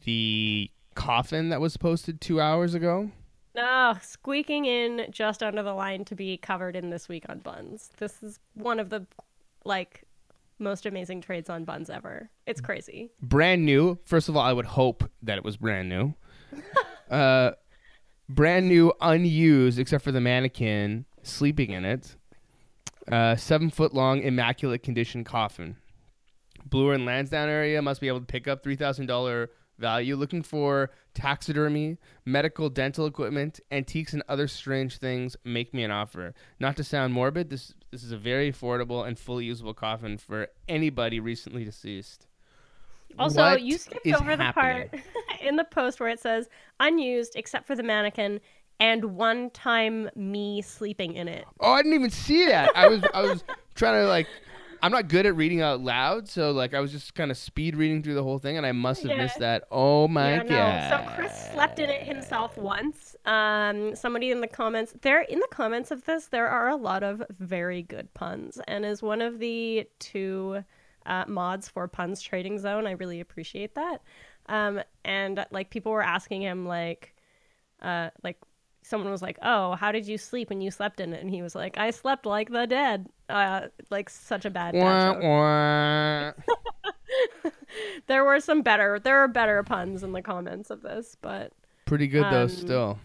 [0.05, 3.11] the coffin that was posted two hours ago.
[3.55, 7.89] No, squeaking in just under the line to be covered in this week on Bunz.
[7.97, 9.05] This is one of the
[9.63, 10.03] like
[10.59, 12.29] most amazing trades on Bunz ever.
[12.45, 13.11] It's crazy.
[13.21, 13.97] Brand new.
[14.05, 16.13] First of all, I would hope that it was brand new.
[17.11, 17.51] uh,
[18.29, 22.15] brand new, unused, except for the mannequin sleeping in it.
[23.11, 25.77] Uh, seven foot long, immaculate condition coffin.
[26.65, 30.15] Bloor and Lansdowne area must be able to pick up three thousand dollar value.
[30.15, 35.35] Looking for taxidermy, medical, dental equipment, antiques, and other strange things.
[35.43, 36.33] Make me an offer.
[36.59, 40.47] Not to sound morbid, this this is a very affordable and fully usable coffin for
[40.67, 42.27] anybody recently deceased.
[43.19, 44.89] Also, What you skipped over the happening?
[44.89, 45.01] part
[45.41, 48.41] in the post where it says unused except for the mannequin
[48.79, 51.45] and one time me sleeping in it.
[51.59, 52.75] Oh, I didn't even see that.
[52.75, 53.43] I was I was
[53.75, 54.27] trying to like
[54.81, 57.75] I'm not good at reading out loud, so like I was just kind of speed
[57.75, 59.17] reading through the whole thing and I must have Yeah.
[59.23, 59.63] missed that.
[59.71, 61.07] Oh my yeah, god.
[61.07, 61.07] no.
[61.07, 63.15] So Chris slept in it himself once.
[63.25, 67.01] Um, somebody in the comments there in the comments of this, there are a lot
[67.03, 70.63] of very good puns, and is one of the two
[71.05, 74.01] uh, mods for Bunz Trading Zone, I really appreciate that.
[74.47, 77.15] Um, and like people were asking him like,
[77.81, 78.37] uh, like
[78.85, 81.41] someone was like, "Oh, how did you sleep when you slept in it?" And he
[81.41, 86.31] was like, "I slept like the dead." Uh, like such a bad Wah, wah.
[88.07, 91.51] There were some better, there are better puns in the comments of this, but
[91.85, 92.99] Pretty good though Um, still.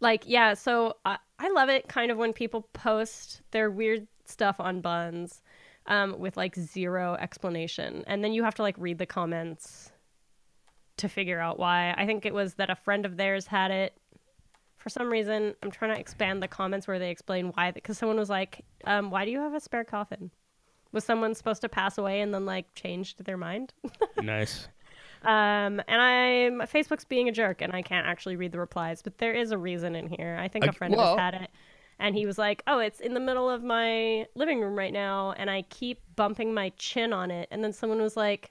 [0.00, 4.56] like yeah so I, I love it kind of when people post their weird stuff
[4.58, 5.42] on Bunz
[5.86, 9.92] um, with like zero explanation and then you have to like read the comments
[10.98, 13.96] to figure out why i think it was that a friend of theirs had it
[14.82, 18.18] for some reason i'm trying to expand the comments where they explain why because someone
[18.18, 20.30] was like um, why do you have a spare coffin
[20.90, 23.72] was someone supposed to pass away and then like changed their mind
[24.22, 24.68] nice.
[25.22, 29.18] um, and I'm Facebook's being a jerk, and I can't actually read the replies, but
[29.18, 30.36] there is a reason in here.
[30.40, 31.50] I think a I- friend well- of had it,
[31.98, 35.32] and he was like, "Oh, it's in the middle of my living room right now,
[35.38, 38.50] and I keep bumping my chin on it." And then someone was like,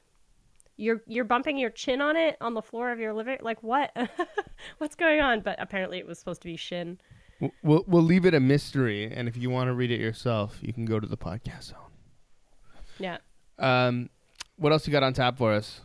[0.81, 3.37] "You're you're bumping your chin on it on the floor of your living?
[3.41, 3.95] Like what?
[4.77, 6.99] What's going on?" But apparently, it was supposed to be shin.
[7.63, 10.73] We'll we'll leave it a mystery, and if you want to read it yourself, you
[10.73, 11.77] can go to the podcast zone.
[12.99, 13.17] Yeah.
[13.57, 14.09] Um,
[14.57, 15.81] what else you got on tap for us?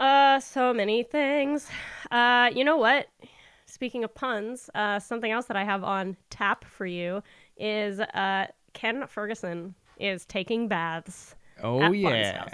[0.00, 1.68] Uh, so many things.
[2.10, 3.06] Uh, you know what?
[3.66, 7.22] Speaking of puns, uh, something else that I have on tap for you
[7.56, 12.48] is uh, Ken Ferguson is taking baths Oh yeah.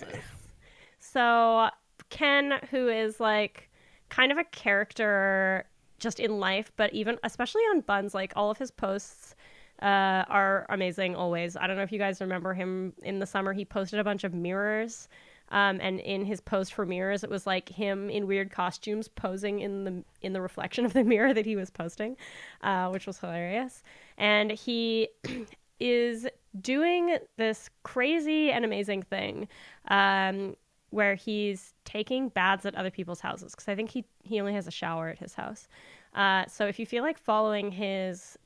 [0.99, 1.69] So
[2.11, 3.71] Ken, who is like
[4.09, 5.67] kind of a character
[5.99, 9.35] just in life, but even especially on Bunz, like all of his posts
[9.83, 11.57] uh, are amazing always.
[11.57, 13.53] I don't know if you guys remember him in the summer.
[13.53, 15.09] He posted a bunch of mirrors
[15.51, 19.61] Um, and in his post for mirrors, it was like him in weird costumes posing
[19.61, 22.17] in the in the reflection of the mirror that he was posting,
[22.63, 23.83] uh, which was hilarious.
[24.19, 25.09] And he
[25.81, 26.27] is
[26.61, 29.49] doing this crazy and amazing thing
[29.89, 30.57] um,
[30.91, 34.67] where he's taking baths at other people's houses because I think he he only has
[34.67, 35.69] a shower at his house.
[36.15, 38.39] Uh, so if you feel like following his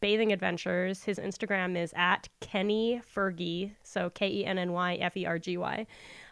[0.00, 5.16] bathing adventures, his Instagram is at Kenny Fergy, so K E N N Y F
[5.16, 5.86] E R G Y.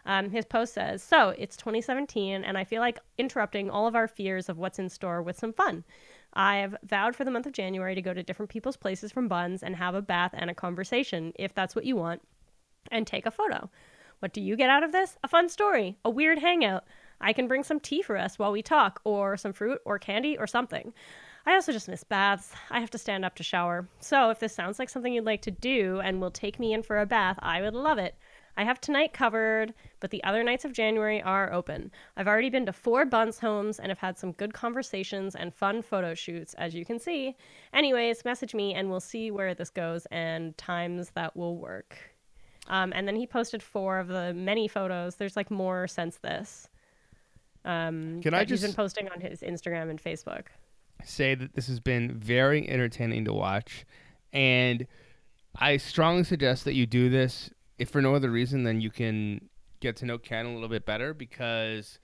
[0.05, 4.07] Um, his post says, So it's 2017, and I feel like interrupting all of our
[4.07, 5.83] fears of what's in store with some fun.
[6.33, 9.63] I've vowed for the month of January to go to different people's places from Bunz
[9.63, 12.21] and have a bath and a conversation, if that's what you want,
[12.91, 13.69] and take a photo.
[14.19, 15.17] What do you get out of this?
[15.23, 16.83] A fun story, a weird hangout.
[17.21, 20.37] I can bring some tea for us while we talk, or some fruit, or candy,
[20.37, 20.93] or something.
[21.45, 22.51] I also just miss baths.
[22.69, 23.87] I have to stand up to shower.
[24.01, 26.83] So if this sounds like something you'd like to do and will take me in
[26.83, 28.15] for a bath, I would love it.
[28.57, 31.91] I have tonight covered, but the other nights of January are open.
[32.17, 35.81] I've already been to four Bunz homes and have had some good conversations and fun
[35.81, 37.37] photo shoots, as you can see.
[37.73, 42.08] Anyways, message me and we'll see where this goes and times that will work.
[42.69, 45.15] Um, and then he posted four of the many photos.
[45.15, 46.69] There's like more since this.
[47.65, 50.45] Um, Can I that he's just- been posting on his Instagram and Facebook.
[51.03, 53.85] say that this has been very entertaining to watch,
[54.33, 54.85] and
[55.57, 57.49] I strongly suggest that you do this.
[57.77, 60.85] If for no other reason, then you can get to know Ken a little bit
[60.85, 61.99] better because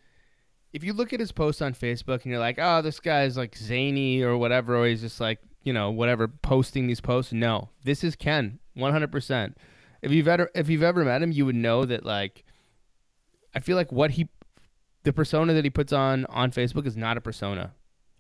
[0.71, 3.55] if you look at his posts on Facebook and you're like, oh, this guy's like
[3.57, 7.33] zany or whatever, or he's just like, you know, whatever, posting these posts.
[7.33, 9.53] No, this is Ken, 100%.
[10.05, 12.45] If you've ever if you've ever met him, you would know that like,
[13.55, 14.29] I feel like what he,
[15.03, 17.73] the persona that he puts on on Facebook is not a persona.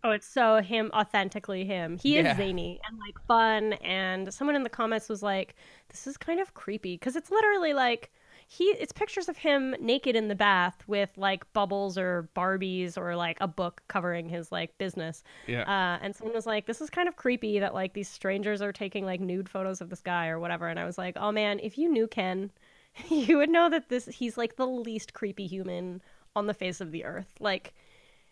[0.03, 1.97] Oh, it's so him, authentically him.
[1.97, 2.31] He Yeah.
[2.31, 3.73] is zany and like fun.
[3.83, 5.55] And someone in the comments was like,
[5.89, 8.11] "This is kind of creepy," because it's literally like
[8.47, 8.65] he.
[8.65, 13.37] It's pictures of him naked in the bath with like bubbles or Barbies or like
[13.41, 15.23] a book covering his like business.
[15.47, 15.61] Yeah.
[15.63, 18.71] Uh, and someone was like, "This is kind of creepy that like these strangers are
[18.71, 21.59] taking like nude photos of this guy or whatever." And I was like, "Oh man,
[21.61, 22.51] if you knew Ken,
[23.09, 26.01] you would know that this he's like the least creepy human
[26.35, 27.33] on the face of the earth.
[27.39, 27.73] Like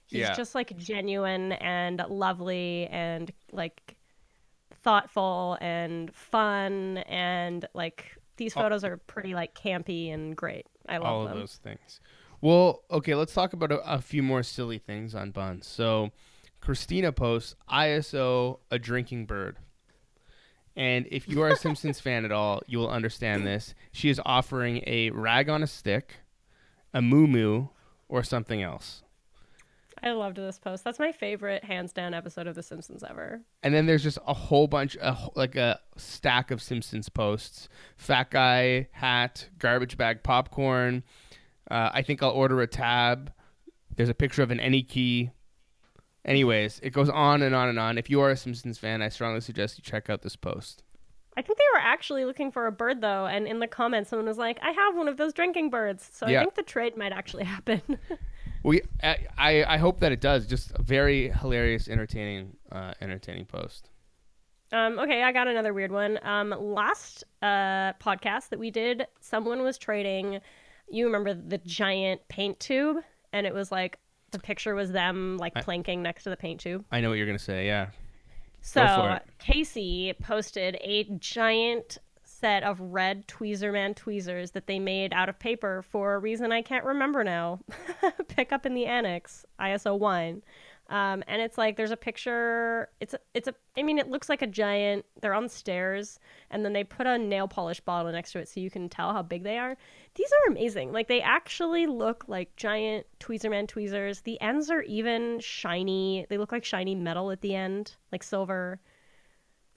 [0.06, 0.34] he's Yeah.
[0.36, 3.96] just like genuine and lovely and like
[4.84, 10.66] thoughtful and fun and like these All- photos are pretty like campy and great.
[10.88, 11.34] I love all them.
[11.34, 12.00] of those things.
[12.42, 15.66] Well, okay, let's talk about a, a few more silly things on Bunz.
[15.66, 16.12] So,
[16.60, 19.58] Christina posts ISO a drinking bird.
[20.76, 23.76] And if you are a Simpsons fan at all, you will understand this.
[23.92, 26.16] She is offering a rag on a stick,
[26.94, 27.68] a moo moo,
[28.10, 29.03] or something else.
[30.04, 30.84] I loved this post.
[30.84, 33.42] That's my favorite hands down episode of The Simpsons ever.
[33.64, 37.70] And then there's just a whole bunch, a, like a stack of Simpsons posts.
[37.96, 41.04] Fat guy hat, garbage bag popcorn.
[41.72, 43.32] Uh, I think I'll order a tab.
[43.96, 45.32] There's a picture of an any key.
[46.26, 47.98] Anyways, it goes on and on and on.
[47.98, 50.84] If you are a Simpsons fan, I strongly suggest you check out this post.
[51.36, 54.28] I think they were actually looking for a bird though, and in the comments someone
[54.28, 56.40] was like, "I have one of those drinking birds." So Yeah.
[56.40, 57.82] I think the trade might actually happen.
[58.64, 60.48] We, I, I hope that it does.
[60.48, 63.90] Just a very hilarious, entertaining, uh, entertaining post.
[64.72, 66.18] Um, okay, I got another weird one.
[66.24, 70.40] Um, last uh, podcast that we did, someone was trading.
[70.90, 72.98] You remember the giant paint tube,
[73.34, 74.00] and it was like
[74.32, 76.86] the picture was them like I- planking next to the paint tube.
[76.92, 77.68] I know what you're gonna say.
[77.68, 77.90] Yeah.
[78.62, 79.20] So.
[79.40, 81.98] Casey posted a giant
[82.44, 86.62] set of red Tweezerman tweezers that they made out of paper for a reason I
[86.62, 87.62] can't remember now.
[88.28, 90.44] Pick up in the annex, ISO one.
[90.90, 92.90] Um, and it's like there's a picture.
[93.00, 93.56] It's a, it's a.
[93.78, 95.06] I mean, it looks like a giant.
[95.22, 96.20] They're on stairs,
[96.52, 99.14] and then they put a nail polish bottle next to it so you can tell
[99.14, 99.78] how big they are.
[100.16, 100.92] These are amazing.
[100.92, 104.20] Like they actually look like giant Tweezerman tweezers.
[104.20, 106.26] The ends are even shiny.
[106.28, 108.82] They look like shiny metal at the end, like silver.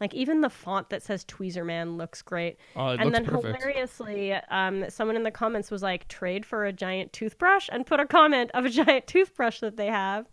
[0.01, 2.59] Like even the font that says Tweezerman looks great.
[2.75, 3.63] Oh, it and then perfect.
[3.63, 7.99] hilariously, um, someone in the comments was like, "Trade for a giant toothbrush," and put
[7.99, 10.27] a comment of a giant toothbrush that they have.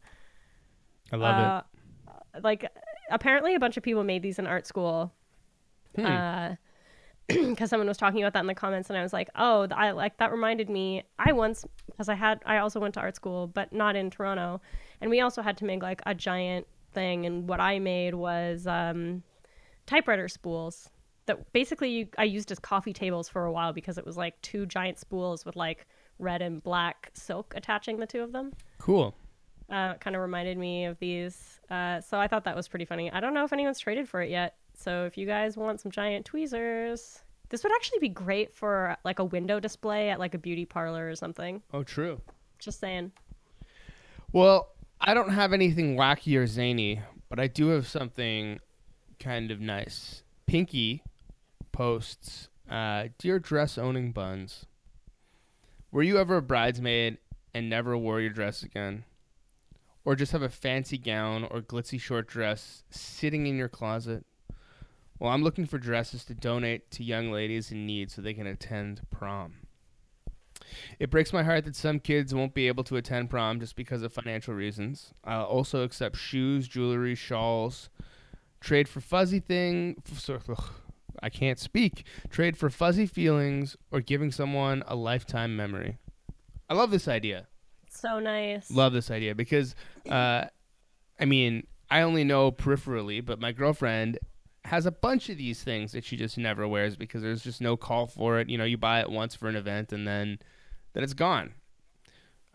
[1.11, 1.63] I love
[2.07, 2.69] Uh, Like,
[3.09, 5.13] apparently, a bunch of people made these in art school.
[5.95, 6.05] Hmm.
[6.05, 6.55] Uh,
[7.27, 9.91] because someone was talking about that in the comments, and I was like, "Oh, I
[9.91, 13.47] like that." Reminded me, I once because I had I also went to art school,
[13.47, 14.59] but not in Toronto,
[14.99, 17.25] and we also had to make like a giant thing.
[17.25, 19.23] And what I made was um,
[19.85, 20.89] typewriter spools
[21.25, 24.41] that basically you, I used as coffee tables for a while because it was like
[24.41, 25.85] two giant spools with like
[26.19, 28.53] red and black silk attaching the two of them.
[28.77, 29.15] Cool.
[29.69, 31.59] uh, kind of reminded me of these.
[31.69, 33.09] Uh, so I thought that was pretty funny.
[33.11, 34.55] I don't know if anyone's traded for it yet.
[34.75, 39.19] So if you guys want some giant tweezers, This would actually be great for like
[39.19, 41.61] a window display at like a beauty parlor or something.
[41.71, 42.19] Oh, true.
[42.59, 43.11] Just saying.
[44.31, 44.69] Well,
[44.99, 48.59] I don't have anything wacky or zany, but I do have something
[49.23, 50.23] kind of nice.
[50.45, 51.01] Pinky
[51.71, 54.65] posts, uh, "Dear dress owning buns,
[55.91, 57.17] were you ever a bridesmaid
[57.53, 59.05] and never wore your dress again,
[60.03, 64.25] or just have a fancy gown or glitzy short dress sitting in your closet?"
[65.19, 68.47] Well, I'm looking for dresses to donate to young ladies in need so they can
[68.47, 69.67] attend prom.
[70.99, 74.03] It breaks my heart that some kids won't be able to attend prom just because
[74.03, 75.13] of financial reasons.
[75.23, 77.89] I'll also accept shoes, jewelry, shawls,
[78.63, 80.01] trade for fuzzy thing.
[81.21, 82.05] I can't speak.
[82.29, 85.97] Trade for fuzzy feelings or giving someone a lifetime memory.
[86.69, 87.47] I love this idea.
[87.89, 88.71] So nice.
[88.71, 89.75] Love this idea because,
[90.09, 90.45] uh,
[91.19, 94.17] I mean, I only know peripherally, but my girlfriend
[94.65, 97.77] has a bunch of these things that she just never wears because there's just no
[97.77, 98.49] call for it.
[98.49, 100.39] You know, you buy it once for an event and then
[100.93, 101.53] then it's gone.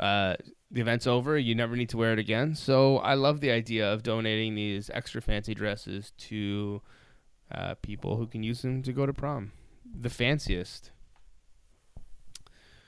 [0.01, 0.35] Uh,
[0.71, 1.39] the event's over.
[1.39, 2.55] You never need to wear it again.
[2.55, 6.83] So I love the idea of donating these extra fancy dresses to
[7.51, 9.53] uh, people who can use them to go to prom.
[10.01, 10.91] The fanciest.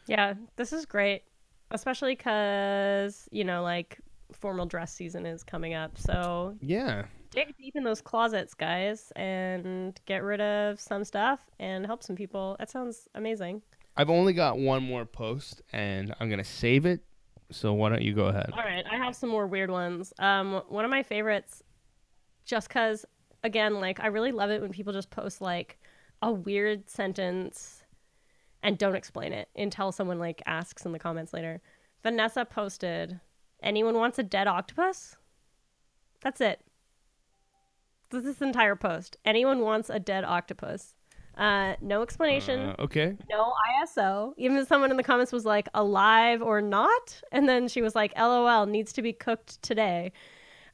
[0.06, 1.22] Yeah, this is great,
[1.70, 3.98] especially because you know, like
[4.32, 5.96] formal dress season is coming up.
[5.98, 7.04] So Yeah.
[7.30, 12.16] dig deep in those closets, guys, and get rid of some stuff and help some
[12.16, 12.56] people.
[12.58, 13.62] That sounds amazing.
[13.96, 17.00] I've only got one more post and I'm going to save it.
[17.50, 18.50] So why don't you go ahead?
[18.52, 20.12] All right, I have some more weird ones.
[20.18, 21.62] Um, one of my favorites,
[22.44, 23.04] just because,
[23.42, 25.78] again, like I really love it when people just post like
[26.22, 27.82] a weird sentence
[28.62, 31.60] and don't explain it until someone like asks in the comments later.
[32.02, 33.20] Vanessa posted,
[33.62, 35.16] "Anyone wants a dead octopus?"
[36.20, 36.60] That's it.
[38.10, 39.16] This is this entire post.
[39.24, 40.94] Anyone wants a dead octopus?
[41.40, 43.16] Uh, no explanation Uh, okay.
[43.31, 44.35] no ISO.
[44.37, 47.22] Even someone in the comments was like, alive or not?
[47.33, 50.12] And then she was like, LOL, needs to be cooked today.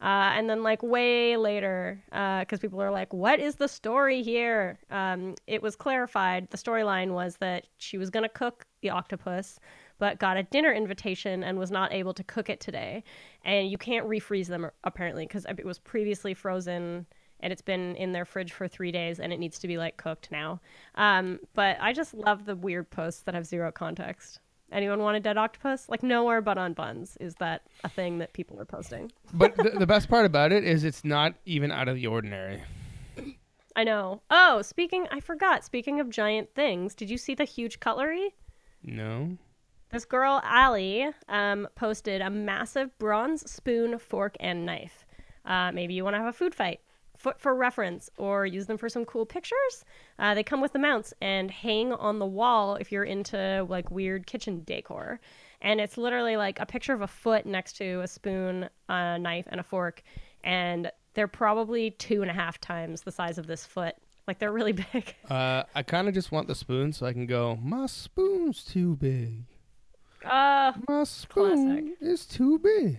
[0.01, 4.79] Uh, and then, like, way later, because people are like, what is the story here?
[4.91, 6.51] Um, it was clarified.
[6.51, 9.59] The storyline was that she was going to cook the octopus,
[9.99, 13.05] but got a dinner invitation and was not able to cook it today.
[13.45, 17.07] And you can't refreeze them, apparently, because it was previously frozen
[17.41, 19.97] and it's been in their fridge for three days and it needs to be like
[19.97, 20.61] cooked now.
[20.95, 24.41] Um, but I just love the weird posts that have zero context.
[24.73, 25.89] Anyone want a dead octopus?
[25.89, 29.13] Like nowhere but on Bunz is that a thing that people are posting.
[29.33, 32.63] But the, the best part about it is it's not even out of the ordinary.
[33.77, 34.23] I know.
[34.31, 35.65] Oh, speaking, I forgot.
[35.65, 38.35] Speaking of giant things, did you see the huge cutlery?
[38.83, 39.37] No.
[39.91, 45.05] This girl, Allie, um, posted a massive bronze spoon, fork, and knife.
[45.45, 46.81] Uh, maybe you want to have a food fight
[47.17, 49.85] for, for reference or use them for some cool pictures.
[50.19, 53.91] Uh, they come with the mounts and hang on the wall if you're into like
[53.91, 55.21] weird kitchen decor.
[55.63, 59.47] And it's literally like a picture of a foot next to a spoon, a knife,
[59.51, 60.03] and a fork.
[60.45, 63.95] And they're probably two and a half times the size of this foot.
[64.29, 65.15] Like they're really big.
[65.31, 68.97] Uh, I kind of just want the spoon so I can go, my spoon's too
[68.97, 69.45] big.
[70.25, 72.99] Uh, My spoon is too big.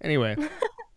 [0.00, 0.36] Anyway,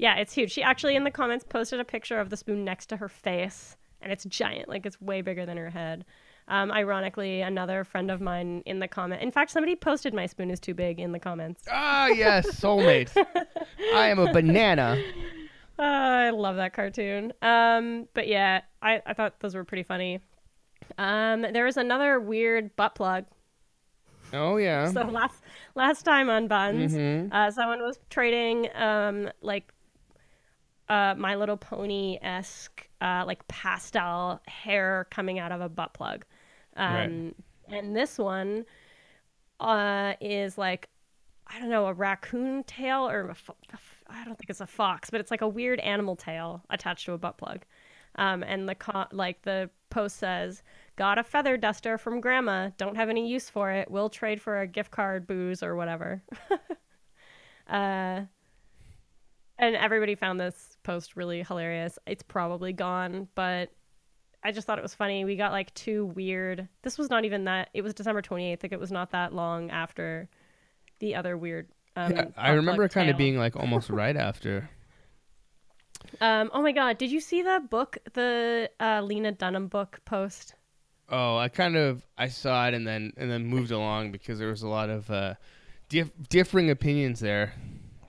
[0.00, 0.50] Yeah, it's huge.
[0.50, 3.76] She actually in the comments posted a picture of the spoon next to her face,
[4.00, 6.06] and it's giant, like it's way bigger than her head.
[6.48, 10.50] Um, ironically, another friend of mine in the comment, in fact, somebody posted my spoon
[10.50, 11.62] is too big in the comments.
[11.70, 13.14] ah, yes, soulmate.
[13.94, 14.96] I am a banana.
[15.78, 17.32] Uh, I love that cartoon.
[17.42, 20.20] Um, but yeah, I, I thought those were pretty funny.
[20.96, 23.26] Um, there was another weird butt plug.
[24.32, 24.90] Oh, yeah.
[24.92, 25.42] So last
[25.74, 27.32] last time on Bunz, Mhm.
[27.32, 29.72] uh, someone was trading um, like
[30.90, 36.24] uh, My Little Pony esque uh, like pastel hair coming out of a butt plug,
[36.76, 37.34] um,
[37.68, 38.66] and this one
[39.60, 40.88] uh, is like
[41.46, 43.56] I don't know a raccoon tail or a fo-
[44.08, 47.12] I don't think it's a fox, but it's like a weird animal tail attached to
[47.12, 47.64] a butt plug.
[48.16, 50.64] Um, and the co- like the post says,
[50.96, 52.70] "Got a feather duster from Grandma.
[52.76, 53.88] Don't have any use for it.
[53.88, 56.22] We'll trade for a gift card, booze, or whatever."
[57.68, 58.22] uh,
[59.60, 61.98] and everybody found this post really hilarious.
[62.06, 63.70] It's probably gone, but
[64.42, 65.24] I just thought it was funny.
[65.24, 66.66] We got like two weird.
[66.82, 67.68] This was not even that.
[67.74, 68.62] It was December twenty eighth.
[68.62, 70.28] Like it was not that long after
[70.98, 71.68] the other weird.
[71.94, 74.68] Um, Yeah, I remember kind of being like almost right after.
[76.20, 80.54] Um, oh my god, did you see the book, the uh, Lena Dunham book post?
[81.08, 84.48] Oh, I kind of I saw it and then and then moved along because there
[84.48, 85.34] was a lot of uh,
[85.88, 87.52] dif- differing opinions there,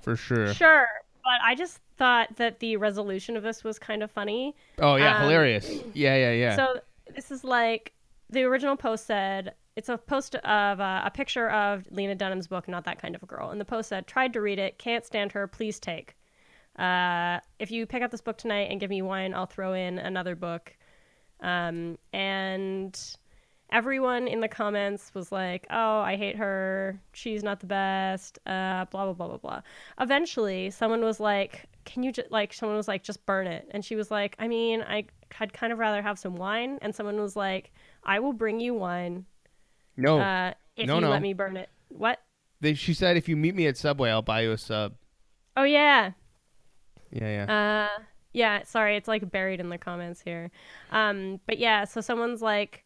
[0.02, 0.54] for sure.
[0.54, 0.88] Sure,
[1.24, 4.56] but I just thought that the resolution of this was kind of funny.
[4.80, 5.70] Oh yeah, Um, hilarious.
[5.94, 6.56] Yeah, yeah, yeah.
[6.56, 6.80] So
[7.16, 7.94] this is like
[8.30, 12.68] the original post said it's a post of uh, a picture of Lena Dunham's book,
[12.68, 13.52] Not That Kind of a Girl.
[13.52, 16.16] And the post said, Tried to read it, can't stand her, please take.
[16.78, 19.98] Uh, if you pick up this book tonight and give me wine, I'll throw in
[19.98, 20.76] another book.
[21.40, 22.98] Um, and
[23.72, 27.00] everyone in the comments was like, "Oh, I hate her.
[27.14, 29.62] She's not the best." Uh, blah blah blah blah blah.
[30.00, 33.84] Eventually, someone was like, "Can you just like?" Someone was like, "Just burn it," and
[33.84, 35.06] she was like, "I mean, I,
[35.40, 37.72] I'd kind of rather have some wine." And someone was like,
[38.04, 39.26] "I will bring you wine
[39.98, 41.10] No, uh, if no, you no.
[41.10, 42.20] let me burn it." What?
[42.62, 44.94] they, she said if you meet me at Subway, I'll buy you a sub.
[45.58, 46.12] Oh yeah.
[47.12, 47.88] Yeah, yeah.
[47.98, 48.04] Uh,
[48.34, 48.64] yeah.
[48.64, 50.52] Sorry, it's like buried in the comments here.
[50.92, 52.86] Um, but yeah, so someone's like,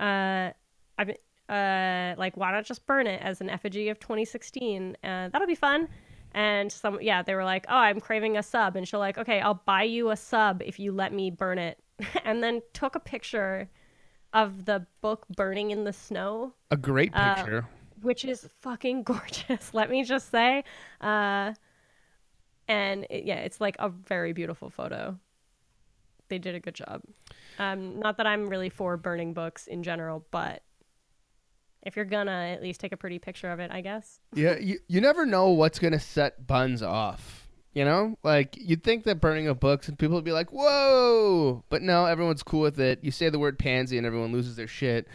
[0.00, 0.50] uh,
[0.98, 1.16] I, mean
[1.48, 4.96] uh, like, why not just burn it as an effigy of 2016?
[5.02, 5.88] Uh, that'll be fun.
[6.32, 9.40] And some, yeah, they were like, oh, I'm craving a sub, and she'll like, okay,
[9.40, 11.78] I'll buy you a sub if you let me burn it,
[12.24, 13.68] and then took a picture
[14.32, 17.66] of the book burning in the snow a great uh, picture.
[18.02, 19.72] which is fucking gorgeous.
[19.72, 20.62] Let me just say,
[21.00, 21.54] uh,
[22.68, 25.18] and it, yeah, it's like a very beautiful photo.
[26.28, 27.02] They did a good job.
[27.58, 30.62] Um, not that I'm really for burning books in general, but
[31.82, 34.20] if you're gonna at least take a pretty picture of it, I guess.
[34.34, 37.48] yeah, you, you never know what's gonna set buns off.
[37.72, 41.62] You know, like you'd think that burning of books and people would be like, "Whoa!"
[41.68, 43.00] But no, everyone's cool with it.
[43.02, 45.06] You say the word pansy and everyone loses their shit.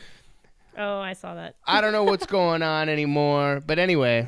[0.77, 1.55] Oh, I saw that.
[1.65, 3.61] I don't know what's going on anymore.
[3.65, 4.27] But anyway,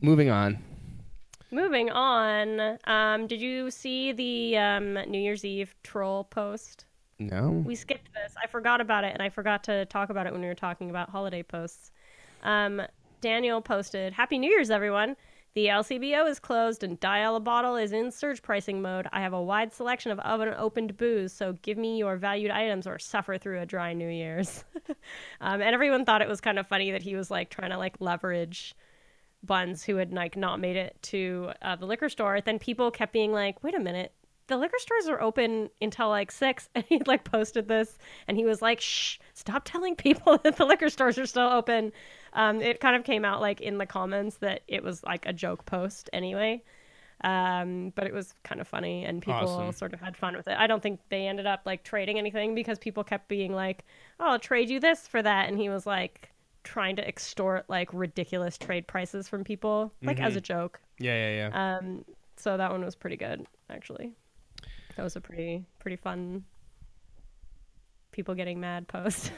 [0.00, 0.64] moving on.
[1.50, 2.78] Moving on.
[2.84, 6.86] Um, did you see the um, New Year's Eve troll post?
[7.30, 7.50] No.
[7.50, 8.34] we skipped this.
[8.42, 10.90] I forgot about it, and I forgot to talk about it when we were talking
[10.90, 11.90] about holiday posts.
[12.42, 12.82] Um,
[13.20, 15.16] Daniel posted, "Happy New Year's, everyone!
[15.54, 19.06] The LCBO is closed, and Dial a Bottle is in surge pricing mode.
[19.12, 22.98] I have a wide selection of oven-opened booze, so give me your valued items or
[22.98, 24.64] suffer through a dry New Year's."
[25.40, 27.76] um, and everyone thought it was kind of funny that he was like trying to
[27.76, 28.74] like leverage
[29.42, 32.40] buns who had like not made it to uh, the liquor store.
[32.40, 34.12] Then people kept being like, "Wait a minute."
[34.52, 37.98] The liquor stores are open until like six and he like posted this
[38.28, 41.90] and he was like shh stop telling people that the liquor stores are still open
[42.34, 45.32] um, it kind of came out like in the comments that it was like a
[45.32, 46.62] joke post anyway
[47.24, 49.72] um, but it was kind of funny and people Awesome.
[49.72, 52.54] sort of had fun with it i don't think they ended up like trading anything
[52.54, 53.84] because people kept being like
[54.20, 56.30] oh i'll trade you this for that and he was like
[56.64, 60.36] trying to extort like ridiculous trade prices from people like as Mhm.
[60.36, 61.76] a joke Yeah, yeah, yeah.
[61.78, 62.04] um,
[62.36, 64.12] so that one was pretty good, actually.
[64.96, 66.44] That was a pretty pretty fun
[68.12, 69.32] people getting mad post.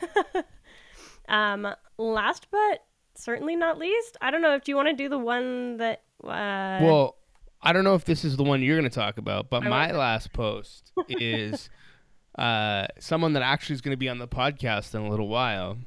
[1.28, 2.84] um, last but
[3.14, 6.02] certainly not least, I don't know if do you want to do the one that
[6.22, 7.16] uh, well,
[7.62, 9.68] I don't know if this is the one you're going to talk about, but I
[9.68, 9.98] my won't.
[9.98, 11.68] last post is
[12.38, 15.78] uh, someone that actually is going to be on the podcast in a little while.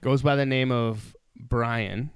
[0.00, 2.10] Goes by the name of Brian.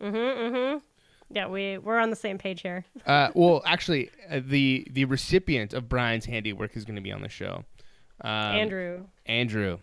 [0.00, 0.82] mhm mhm
[1.30, 2.84] yeah we we're on the same page here.
[3.06, 7.22] Uh, well, actually, uh, the the recipient of Brian's handiwork is going to be on
[7.22, 7.64] the show.
[8.22, 9.78] Um, Andrew, Andrew.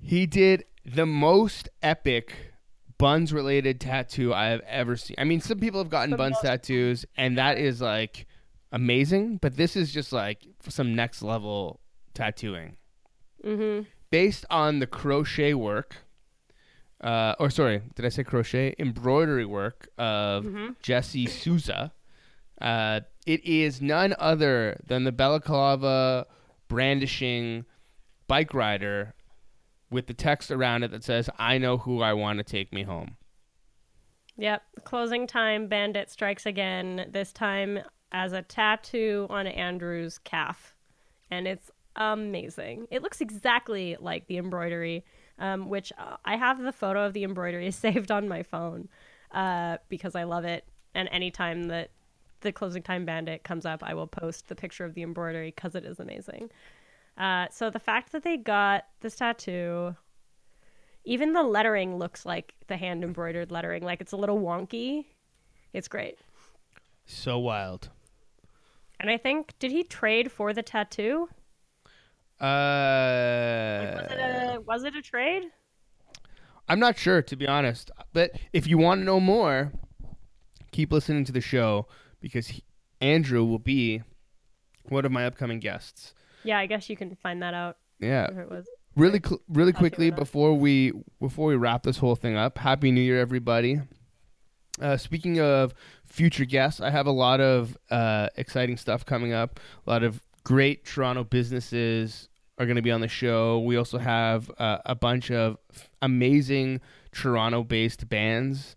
[0.00, 2.34] He did the most epic
[2.98, 5.14] Bunz related tattoo I have ever seen.
[5.18, 8.26] I mean, some people have gotten The buns most- tattoos, and that is like
[8.72, 11.80] amazing, but this is just like some next level
[12.14, 12.76] tattooing
[13.44, 15.96] mhm based on the crochet work.
[17.02, 18.74] Uh, or sorry, did I say crochet?
[18.78, 21.92] Embroidery work of mhm Jesse Souza.
[22.60, 26.26] Uh, it is none other than the balaclava
[26.68, 27.64] brandishing
[28.28, 29.14] bike rider
[29.90, 32.84] with the text around it that says, I know who I want to take me
[32.84, 33.16] home.
[34.38, 34.62] Yep.
[34.84, 37.80] Closing time bandit strikes again, this time
[38.12, 40.74] as a tattoo on Andrew's calf.
[41.30, 42.86] And it's amazing.
[42.90, 45.04] It looks exactly like the embroidery,
[45.42, 48.88] um, which uh, I have the photo of the embroidery saved on my phone
[49.32, 50.64] uh, because I love it.
[50.94, 51.90] And anytime that
[52.40, 55.74] the closing time bandit comes up, I will post the picture of the embroidery because
[55.74, 56.50] it is amazing.
[57.18, 59.96] Uh, so the fact that they got this tattoo
[61.04, 63.82] even the lettering looks like the hand embroidered lettering.
[63.82, 65.06] Like it's a little wonky.
[65.72, 66.18] It's great.
[67.04, 67.90] So wild.
[69.00, 71.28] And I think did he trade for the tattoo?
[72.42, 75.44] Uh, was it a was it a trade?
[76.68, 77.90] I'm not sure, to be honest.
[78.12, 79.72] But if you want to know more,
[80.70, 81.86] keep listening to the show
[82.20, 82.62] because he,
[83.00, 84.02] Andrew will be
[84.88, 86.14] one of my upcoming guests.
[86.44, 88.26] Yeah, I guess you can find that out Yeah.
[88.30, 88.66] it was.
[88.96, 93.00] really cl- really quickly before we before we wrap this whole thing up happy new
[93.00, 93.80] year everybody
[94.82, 95.72] uh, speaking of
[96.04, 100.20] future guests i have a lot of uh, exciting stuff coming up a lot of
[100.44, 102.28] great Toronto businesses
[102.58, 103.60] are going to be on the show.
[103.60, 105.56] We also have uh, a bunch of
[106.00, 106.80] amazing
[107.12, 108.76] Toronto-based bands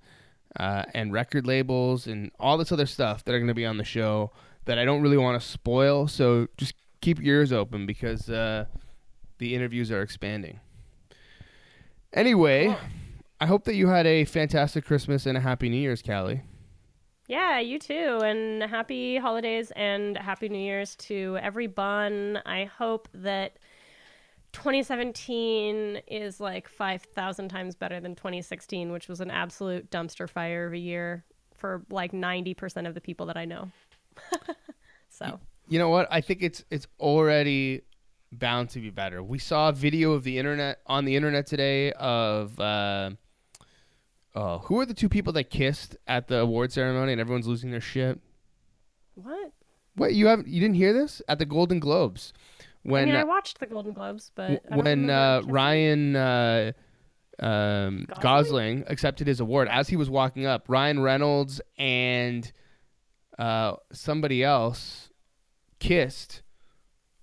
[0.59, 3.77] uh, and record labels and all this other stuff that are going to be on
[3.77, 4.31] the show
[4.65, 6.07] that I don't really want to spoil.
[6.07, 8.65] So just keep your ears open because uh,
[9.37, 10.59] the interviews are expanding.
[12.13, 12.75] Anyway,
[13.41, 16.41] I hope that you had a fantastic Christmas and a happy New Year's, Callie.
[17.27, 18.21] Yeah, you too.
[18.23, 22.39] And happy holidays and happy New Year's to every bun.
[22.45, 23.57] I hope that
[24.55, 30.71] 2017 is like 5,000 times better than 2016, which was an absolute dumpster fire of
[30.71, 31.25] a year
[31.55, 33.69] for like 90% of the people that I know.
[35.09, 36.07] so, You know what?
[36.09, 37.81] I think it's it's already
[38.31, 39.21] bound to be better.
[39.21, 43.11] We saw a video of the internet on the internet today of uh,
[44.35, 47.71] oh, who are the two people that kissed at the award ceremony and everyone's losing
[47.71, 48.21] their shit?
[49.15, 49.51] what?
[49.95, 52.31] What you have you didn't hear this at the Golden Globes
[52.85, 55.41] when I mean, I uh, watched the Golden Globes, but I when uh.
[55.45, 56.71] Ryan uh,
[57.39, 58.21] um, Gosling?
[58.21, 62.51] Gosling accepted his award as he was walking up, Ryan Reynolds and
[63.39, 65.09] uh, somebody else
[65.79, 66.43] kissed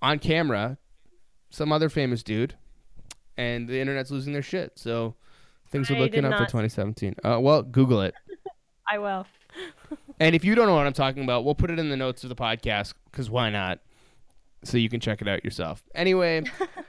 [0.01, 0.79] on camera,
[1.51, 2.55] some other famous dude,
[3.37, 4.73] and the internet's losing their shit.
[4.77, 5.15] So
[5.71, 7.17] things are I looking up for not see 2017.
[7.23, 8.15] Uh, well, Google it.
[8.91, 9.27] I will.
[10.19, 12.25] And if you don't know what I'm talking about, we'll put it in the notes
[12.25, 13.79] of the podcast because why not?
[14.65, 15.83] So you can check it out yourself.
[15.95, 16.43] Anyway,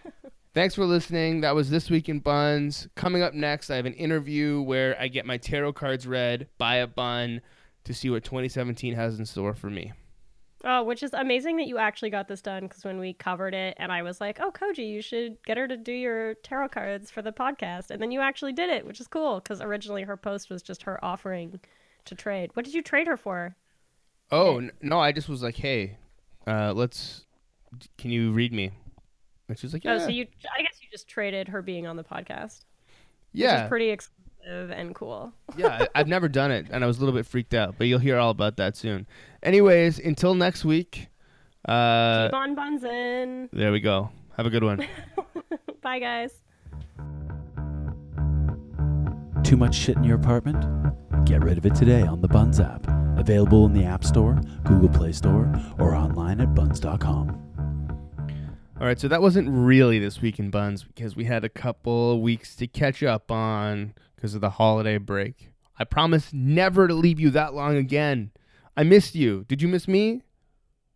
[0.53, 1.41] thanks for listening.
[1.41, 2.88] That was This Week in Bunz.
[2.95, 6.76] Coming up next, I have an interview where I get my tarot cards read by
[6.76, 7.41] a bun
[7.86, 9.91] to see what 2017 has in store for me.
[10.65, 13.76] Oh, which is amazing that you actually got this done because when we covered it
[13.80, 17.11] and I was like, oh, Koji, you should get her to do your tarot cards
[17.11, 17.91] for the podcast.
[17.91, 20.84] And then you actually did it, which is cool because originally her post was just
[20.84, 21.59] her offering
[22.05, 22.51] to trade.
[22.53, 23.57] What did you trade her for?
[24.32, 25.97] Oh, n- no, I just was like, hey,
[26.47, 27.26] uh, let's,
[27.97, 28.71] can you read me?
[29.49, 29.93] And she's like, yeah.
[29.95, 30.26] Oh, so you,
[30.57, 32.65] I guess you just traded her being on the podcast,
[33.32, 33.63] which yeah.
[33.63, 35.34] is pretty exclusive and cool.
[35.57, 37.88] yeah, I- I've never done it, and I was a little bit freaked out, but
[37.88, 39.05] you'll hear all about that soon.
[39.41, 41.07] Anyways, until next week,
[41.67, 43.49] uh, Keep on bunsin.
[43.51, 44.09] there we go.
[44.38, 44.86] Have a good one.
[45.82, 46.41] Bye, guys.
[49.43, 50.65] Too much shit in your apartment?
[51.26, 52.88] Get rid of it today on the Bunz app.
[53.17, 57.53] Available in the App Store, Google Play Store, or online at bunz.com.
[58.84, 62.21] All right, so that wasn't really this week in Bunz because we had a couple
[62.21, 65.51] weeks to catch up on because of the holiday break.
[65.79, 68.31] I promise never to leave you that long again.
[68.75, 69.45] I missed you.
[69.47, 70.23] Did you miss me?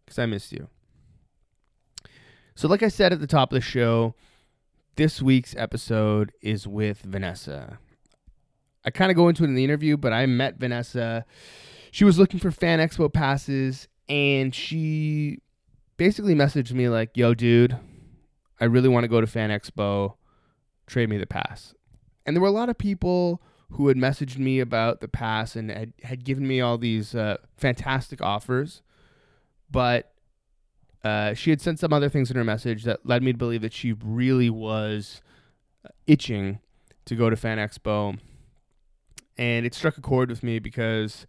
[0.04, 0.68] Because I missed you.
[2.56, 4.16] So, like I said at the top of the show,
[4.98, 7.80] this week's episode is with Vanessa.
[8.84, 11.26] I kind of go into it in the interview, but I met Vanessa.
[11.92, 15.40] She was looking for Fan Expo passes, and she
[15.98, 17.78] basically messaged me like, "Yo, dude,
[18.60, 20.16] I really want to go to Fan Expo.
[20.86, 21.74] Trade me the pass."
[22.26, 23.42] And there were a lot of people
[23.72, 27.38] who had messaged me about the pass and had, had given me all these uh,
[27.58, 28.82] fantastic offers,
[29.70, 30.14] but
[31.04, 33.62] uh, she had sent some other things in her message that led me to believe
[33.62, 35.22] that she really was
[35.86, 36.60] uh, itching
[37.06, 38.18] to go to Fan Expo.
[39.38, 41.28] And it struck a chord with me because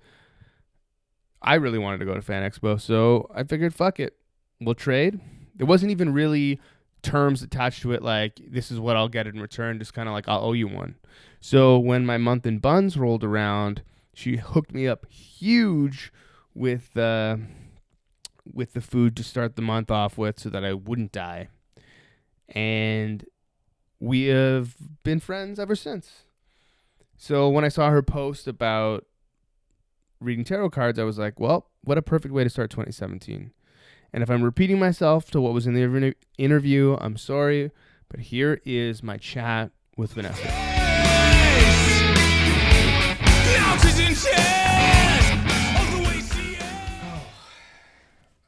[1.43, 2.81] I really wanted to go to Fan Expo.
[2.81, 4.15] So I figured, fuck it
[4.61, 5.21] we'll trade.
[5.57, 6.61] There wasn't even really
[7.03, 10.13] terms attached to it like this is what I'll get in return, just kind of
[10.13, 10.97] like I'll owe you one.
[11.41, 13.83] So when my month in Bunz rolled around,
[14.13, 16.13] she hooked me up huge
[16.55, 17.37] with uh,
[18.53, 21.49] with the food to start the month off with so that I wouldn't die.
[22.49, 23.25] And
[24.01, 26.25] we have been friends ever since.
[27.17, 29.05] So when I saw her post about
[30.21, 33.53] reading tarot cards, I was like, well, what a perfect way to start 2017.
[34.13, 37.71] And if I'm repeating myself to what was in the interview, I'm sorry,
[38.09, 40.49] but here is my chat with Vanessa.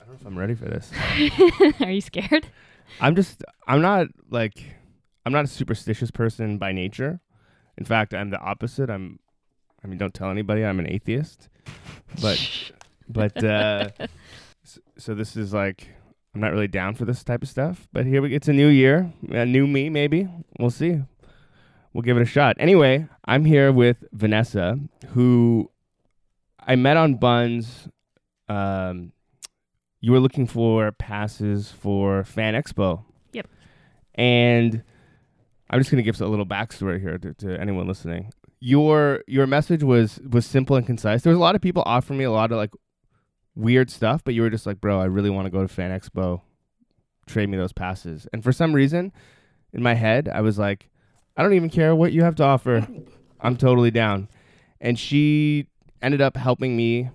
[0.00, 0.90] I don't know if I'm ready for this.
[1.80, 2.46] Are you scared?
[3.00, 4.64] I'm just, I'm not like,
[5.24, 7.20] I'm not a superstitious person by nature.
[7.78, 8.90] In fact, I'm the opposite.
[8.90, 9.18] I'm,
[9.84, 11.48] I mean, don't tell anybody I'm an atheist.
[12.20, 12.38] But,
[13.08, 14.08] but, uh, s-
[15.00, 15.88] so this is like,
[16.34, 17.88] I'm not really down for this type of stuff.
[17.92, 20.28] But here we, it's a new year, a new me, maybe.
[20.58, 21.00] We'll see.
[21.92, 22.56] We'll give it a shot.
[22.60, 24.78] Anyway, I'm here with Vanessa,
[25.08, 25.70] who
[26.64, 27.88] I met on Bunz.
[28.48, 29.12] Um,
[30.00, 33.04] you were looking for passes for Fan Expo.
[33.32, 33.48] Yep.
[34.14, 34.82] And
[35.68, 38.32] I'm just gonna give a little backstory here to, to anyone listening.
[38.60, 41.22] Your your message was was simple and concise.
[41.22, 42.70] There was a lot of people offering me a lot of like
[43.54, 45.90] weird stuff, but you were just like, bro, I really want to go to Fan
[45.98, 46.40] Expo.
[47.26, 48.26] trade me those passes.
[48.32, 49.12] And for some reason,
[49.72, 50.88] in my head, I was like,
[51.36, 52.86] I don't even care what you have to offer.
[53.40, 54.28] I'm totally down.
[54.80, 55.66] And she
[56.02, 57.10] ended up helping me,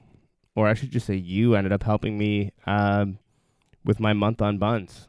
[0.55, 3.19] or I should just say, you ended up helping me um,
[3.83, 5.07] with my month on Bunz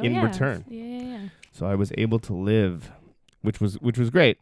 [0.00, 0.22] Oh, in yeah.
[0.24, 0.64] return.
[0.68, 1.28] Yeah, yeah, yeah.
[1.52, 2.92] So I was able to live,
[3.42, 4.38] which was which was great.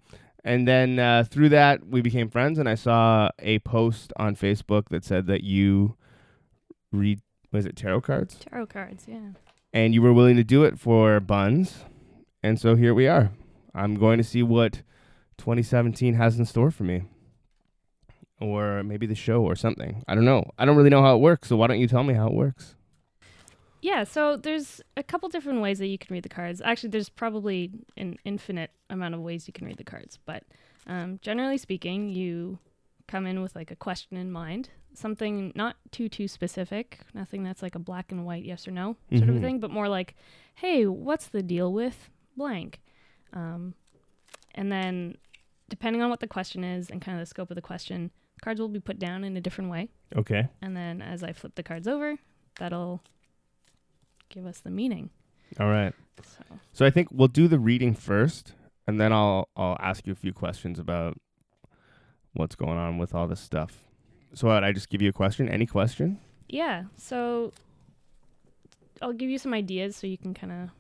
[0.47, 2.61] And then uh, through that, we became friends.
[2.61, 5.97] And I saw a post on Facebook that said that you
[6.93, 7.21] read
[7.53, 9.31] was it tarot cards, Tarot cards, yeah.
[9.73, 11.85] and you were willing to do it for Bunz.
[12.43, 13.31] And so here we are.
[13.75, 14.83] I'm going to see what
[15.39, 17.03] 2017 has in store for me.
[18.41, 20.05] Or maybe the show or something.
[20.07, 20.51] I don't know.
[20.59, 21.49] I don't really know how it works.
[21.49, 22.76] So why don't you tell me how it works?
[23.83, 26.61] Yeah, so there's a couple different ways that you can read the cards.
[26.65, 30.43] Actually, there's probably an infinite amount of ways you can read the cards, but
[30.87, 32.59] um, generally speaking, you
[33.09, 37.63] come in with like a question in mind, something not too too specific, nothing that's
[37.63, 39.39] like a black and white yes or no sort of Mhm.
[39.39, 40.15] a thing, but more like,
[40.57, 42.81] hey, what's the deal with blank?
[43.33, 43.75] Um,
[44.55, 45.19] and then,
[45.69, 48.11] depending on what the question is and kind of the scope of the question,
[48.43, 49.89] cards will be put down in a different way.
[50.17, 50.49] Okay.
[50.63, 52.17] And then as I flip the cards over,
[52.59, 53.03] that'll
[54.29, 55.11] give us the meaning.
[55.61, 55.95] All right.
[56.23, 58.53] So So I think we'll do the reading first,
[58.87, 61.19] and then I'll I'll ask you a few questions about
[62.33, 63.85] what's going on with all this stuff.
[64.35, 65.49] So I just give you a question?
[65.49, 66.19] Any question?
[66.49, 67.53] yeah, so
[69.03, 70.71] I'll give you some ideas so you can kind of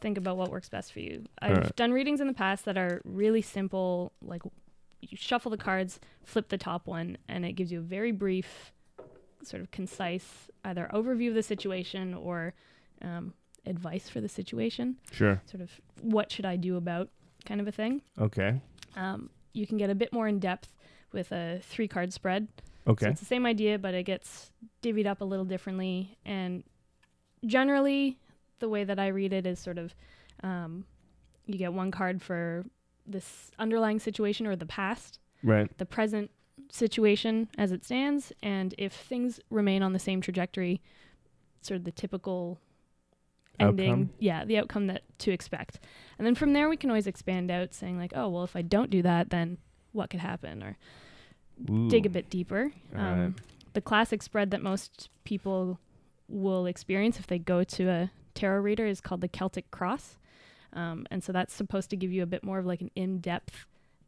[0.00, 1.24] think about what works best for you.
[1.40, 1.76] I've Alright.
[1.76, 4.42] done readings in the past that are really simple, like
[5.00, 8.72] you shuffle the cards, flip the top one, and it gives you a very brief,
[9.46, 12.54] sort of concise, either overview of the situation or
[13.02, 13.32] um,
[13.64, 14.96] advice for the situation.
[15.12, 15.40] Sure.
[15.46, 15.70] Sort of
[16.02, 17.08] what should I do about
[17.44, 18.02] kind of a thing.
[18.18, 18.60] Okay.
[18.96, 20.74] Um, you can get a bit more in depth
[21.12, 22.48] with a three card spread.
[22.86, 23.08] So Okay.
[23.08, 26.16] it's the same idea, but it gets divvied up a little differently.
[26.24, 26.62] And
[27.44, 28.18] generally,
[28.58, 29.94] the way that I read it is sort of
[30.42, 30.84] um,
[31.46, 32.64] you get one card for
[33.06, 35.76] this underlying situation or the past, Right.
[35.78, 36.30] the present
[36.70, 40.80] situation as it stands, and if things remain on the same trajectory,
[41.60, 42.58] sort of the typical
[43.58, 44.10] ending, Outcome?
[44.18, 45.80] yeah, the outcome that to expect.
[46.18, 48.62] And then from there, we can always expand out, saying like, oh, well, if I
[48.62, 49.58] don't do that, then
[49.92, 50.76] what could happen, or
[51.88, 52.72] dig a bit deeper.
[52.94, 53.32] Um, Alright.
[53.72, 55.78] The classic spread that most people
[56.28, 60.18] will experience if they go to a tarot reader is called the Celtic Cross.
[60.72, 63.18] Um, and so that's supposed to give you a bit more of like an in
[63.20, 63.66] depth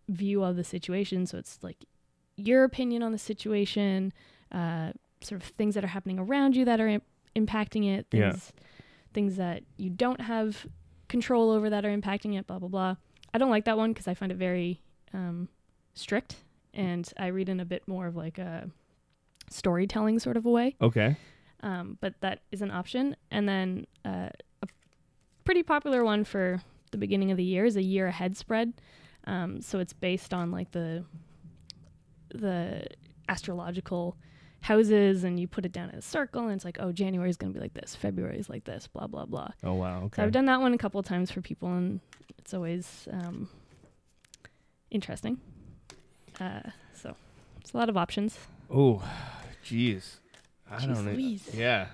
[0.08, 1.26] view of the situation.
[1.26, 1.84] So it's like
[2.38, 4.12] your opinion on the situation,
[4.52, 7.02] uh, sort of things that are happening around you that are Im-
[7.36, 8.30] impacting it, Yeah.
[8.30, 8.52] things,
[9.12, 10.66] things that you don't have
[11.08, 12.96] control over that are impacting it, blah, blah, blah.
[13.34, 14.80] I don't like that one because I find it very
[15.12, 15.48] um,
[15.94, 16.36] strict
[16.72, 18.70] and I read in a bit more of like a
[19.50, 20.76] storytelling sort of a way.
[20.80, 21.16] Okay.
[21.62, 23.16] Um, but that is an option.
[23.30, 24.28] And then uh,
[24.62, 24.68] a
[25.44, 26.62] pretty popular one for
[26.92, 28.74] the beginning of the year is a year ahead spread.
[29.26, 31.04] Um, so it's based on like the
[32.30, 32.86] the
[33.28, 34.16] astrological
[34.60, 37.36] houses, and you put it down in a circle, and it's like, oh, January is
[37.36, 39.48] going to be like this, February is like this, blah blah blah.
[39.64, 40.00] Oh wow.
[40.00, 40.22] So Okay.
[40.22, 42.00] I've done that one a couple of times for people, and
[42.38, 43.48] it's always um,
[44.90, 45.38] interesting.
[46.40, 46.60] Uh,
[46.94, 47.14] so
[47.60, 48.38] it's a lot of options.
[48.70, 49.02] Oh,
[49.64, 50.16] jeez.
[50.70, 51.12] I Jeez don't know.
[51.12, 51.48] Louise.
[51.54, 51.86] Yeah.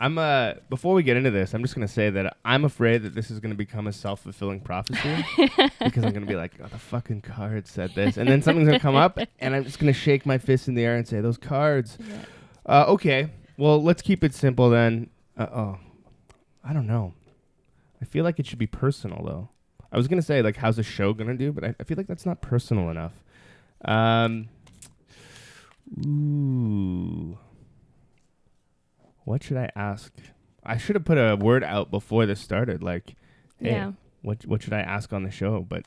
[0.00, 3.14] I'm uh before we get into this, I'm just gonna say that I'm afraid that
[3.14, 5.24] this is gonna become a self fulfilling prophecy
[5.84, 8.80] because I'm gonna be like, oh, the fucking card said this, and then something's gonna
[8.80, 11.36] come up, and I'm just gonna shake my fist in the air and say those
[11.36, 11.98] cards.
[12.00, 12.16] Yeah.
[12.64, 13.28] Uh, okay,
[13.58, 15.10] well let's keep it simple then.
[15.36, 15.78] Uh oh,
[16.64, 17.12] I don't know.
[18.00, 19.50] I feel like it should be personal though.
[19.92, 22.06] I was gonna say like, how's the show gonna do, but I, I feel like
[22.06, 23.12] that's not personal enough.
[23.84, 24.48] Um.
[26.06, 27.36] Ooh.
[29.30, 30.12] What should I ask?
[30.64, 32.82] I should have put a word out before this started.
[32.82, 33.14] Like,
[33.60, 33.92] hey, Yeah.
[34.22, 35.60] what what should I ask on the show?
[35.60, 35.84] But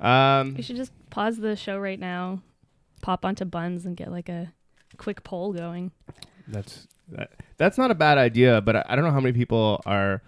[0.00, 2.40] um, We should just pause the show right now,
[3.02, 4.54] pop onto Bunz, and get like a
[4.96, 5.90] quick poll going.
[6.48, 8.62] that's that, that's not a bad idea.
[8.62, 10.22] But I, I don't know how many people are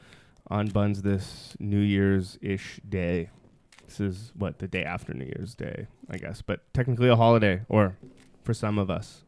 [0.48, 3.30] on Bunz this New Year's ish day.
[3.86, 7.62] This is what the day after New Year's Day, I guess, but technically a holiday,
[7.70, 7.96] or
[8.44, 9.24] for some of us.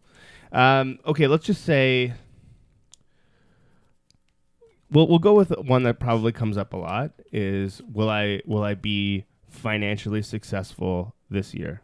[0.52, 2.12] Um, okay, let's just say.
[4.92, 7.12] We'll we'll go with one that probably comes up a lot.
[7.32, 11.80] Is will I will I be financially successful this year?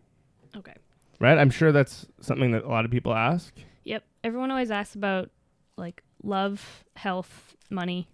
[0.57, 0.75] Okay.
[1.21, 1.39] Right.
[1.39, 3.55] I'm sure that's something that a lot of people ask.
[3.85, 4.03] Yep.
[4.25, 5.31] Everyone always asks about
[5.77, 8.09] like love, health, money.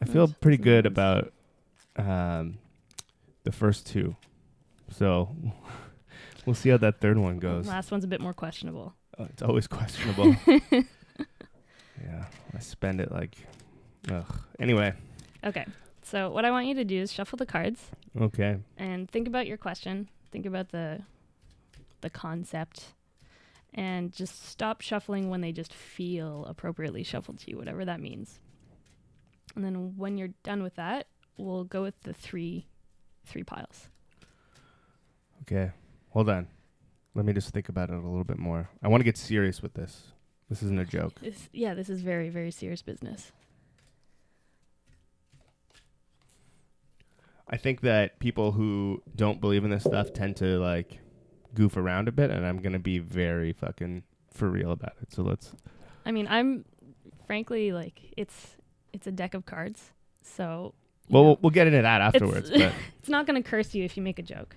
[0.00, 1.32] I feel Those- pretty good about
[1.96, 2.58] um,
[3.44, 4.16] the first two.
[4.90, 5.34] So
[6.46, 7.66] we'll see how that third one goes.
[7.66, 8.94] Last one's a bit more questionable.
[9.18, 10.36] Oh, it's always questionable.
[12.02, 12.24] Yeah,
[12.54, 13.36] I spend it like,
[14.10, 14.26] ugh.
[14.58, 14.94] Anyway,
[15.44, 15.66] Okay.
[16.02, 17.80] So what I want you to do is shuffle the cards
[18.20, 18.58] okay.
[18.76, 20.08] and think about your question.
[20.30, 21.00] Think about the
[22.00, 22.92] the concept
[23.72, 28.38] and just stop shuffling when they just feel appropriately shuffled to you, whatever that means.
[29.56, 31.06] And then when you're done with that,
[31.38, 32.66] we'll go with the three
[33.24, 33.88] three piles.
[35.42, 35.72] Okay.
[36.10, 36.48] Hold on.
[37.14, 38.68] Let me just think about it a little bit more.
[38.82, 40.13] I want to get serious with this.
[40.48, 41.14] This isn't a joke.
[41.20, 43.32] This, yeah, this is very very serious business.
[47.48, 50.98] I think that people who don't believe in this stuff tend to like
[51.54, 55.12] goof around a bit, and I'm gonna be very fucking for real about it.
[55.12, 55.52] So let's.
[56.06, 56.64] I mean, I'm
[57.26, 58.56] frankly like it's
[58.92, 59.92] it's a deck of cards.
[60.22, 60.74] So
[61.08, 62.50] Well, know, we'll, get into that afterwards.
[62.56, 64.56] but it's not going to curse you if you make a joke.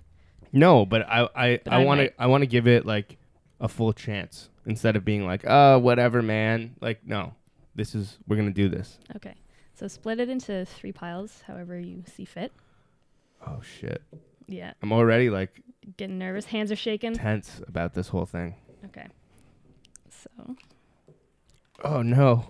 [0.51, 2.21] no, but I I But I I want to.
[2.21, 3.17] I want to give it like
[3.59, 6.75] a full chance instead of being like, oh, whatever, man.
[6.79, 7.33] Like, no,
[7.73, 8.99] this is we're gonna do this.
[9.15, 9.33] Okay.
[9.73, 12.51] So split it into three piles, however you see fit.
[13.45, 14.01] Oh shit,
[14.47, 14.73] Yeah.
[14.83, 15.61] I'm already like
[15.95, 16.45] Getting nervous.
[16.45, 17.13] Hands are shaking.
[17.13, 18.55] tense about this whole thing.
[18.85, 19.07] Okay.
[20.09, 20.55] So
[21.83, 22.45] Oh no.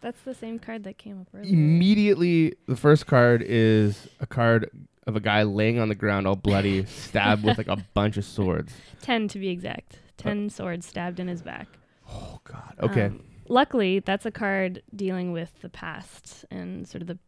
[0.00, 1.52] that's the same card that came up earlier.
[1.52, 4.68] Immediately, the first card is a card
[5.06, 8.24] of a guy laying on the ground, all bloody, stabbed with like a bunch of
[8.24, 8.72] swords.
[9.00, 9.98] Ten to be exact.
[10.22, 11.68] Ten swords stabbed in his back.
[12.08, 12.74] Oh God.
[12.80, 13.06] Okay.
[13.06, 17.18] Um, luckily, that's a card dealing with the past and sort of the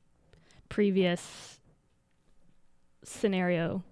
[0.69, 1.61] previous
[3.05, 3.83] scenario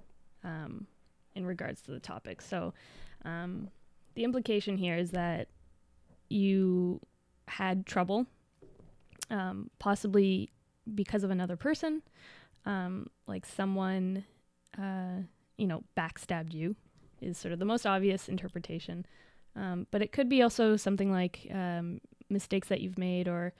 [0.44, 0.86] um,
[1.34, 2.40] in regards to the topic.
[2.40, 2.74] So,
[3.24, 3.68] um,
[4.14, 5.48] the implication here is that
[6.28, 7.00] you
[7.48, 8.26] had trouble,
[9.30, 10.50] um, possibly
[10.94, 12.02] because of another person,
[12.66, 14.24] um, like someone,
[14.78, 15.22] uh,
[15.56, 16.76] you know, backstabbed you,
[17.22, 19.06] is sort of the most obvious interpretation.
[19.54, 22.00] Um, but it could be also something like um,
[22.30, 23.52] mistakes that you've made or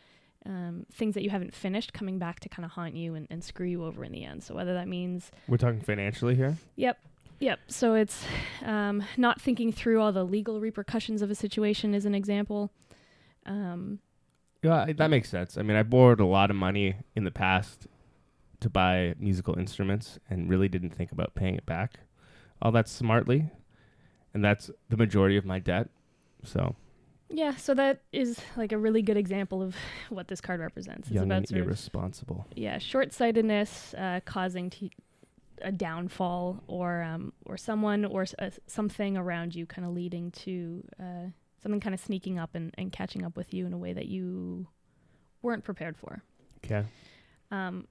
[0.46, 3.44] um, things that you haven't finished coming back to kind of haunt you and, and
[3.44, 4.42] screw you over in the end.
[4.42, 6.56] So whether that means, We're talking financially here.
[6.76, 6.98] yep,
[7.40, 7.60] yep.
[7.68, 8.24] So it's
[8.64, 12.72] um, not thinking through all the legal repercussions of a situation is an example.
[13.46, 14.00] Um,
[14.62, 15.58] Yeah, that makes sense.
[15.58, 17.86] I mean, I borrowed a lot of money in the past
[18.60, 21.98] to buy musical instruments and really didn't think about paying it back
[22.62, 23.50] all that smartly,
[24.32, 25.88] and that's the majority of my debt.
[26.44, 26.74] So
[27.28, 29.74] yeah, so that is like a really good example of
[30.10, 31.08] what this card represents.
[31.08, 32.46] It's young about and sort of irresponsible.
[32.56, 34.92] yeah short-sightedness uh, causing t-
[35.62, 40.30] a downfall or um, or someone or s- uh, something around you kind of leading
[40.32, 41.26] to uh,
[41.62, 44.06] something kind of sneaking up and, and catching up with you in a way that
[44.06, 44.66] you
[45.42, 46.22] weren't prepared for
[46.64, 46.84] Okay.
[47.52, 47.86] um,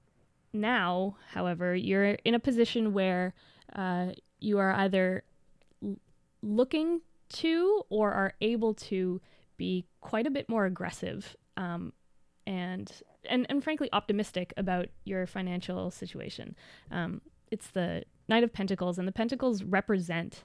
[0.52, 3.32] now however you're in a position where
[3.74, 4.08] uh,
[4.42, 5.24] you are either
[5.82, 5.96] l-
[6.42, 9.20] looking to or are able to
[9.56, 11.92] be quite a bit more aggressive um,
[12.46, 12.90] and
[13.28, 16.56] and and frankly optimistic about your financial situation.
[16.90, 17.20] Um,
[17.50, 20.44] it's the Knight of Pentacles, and the Pentacles represent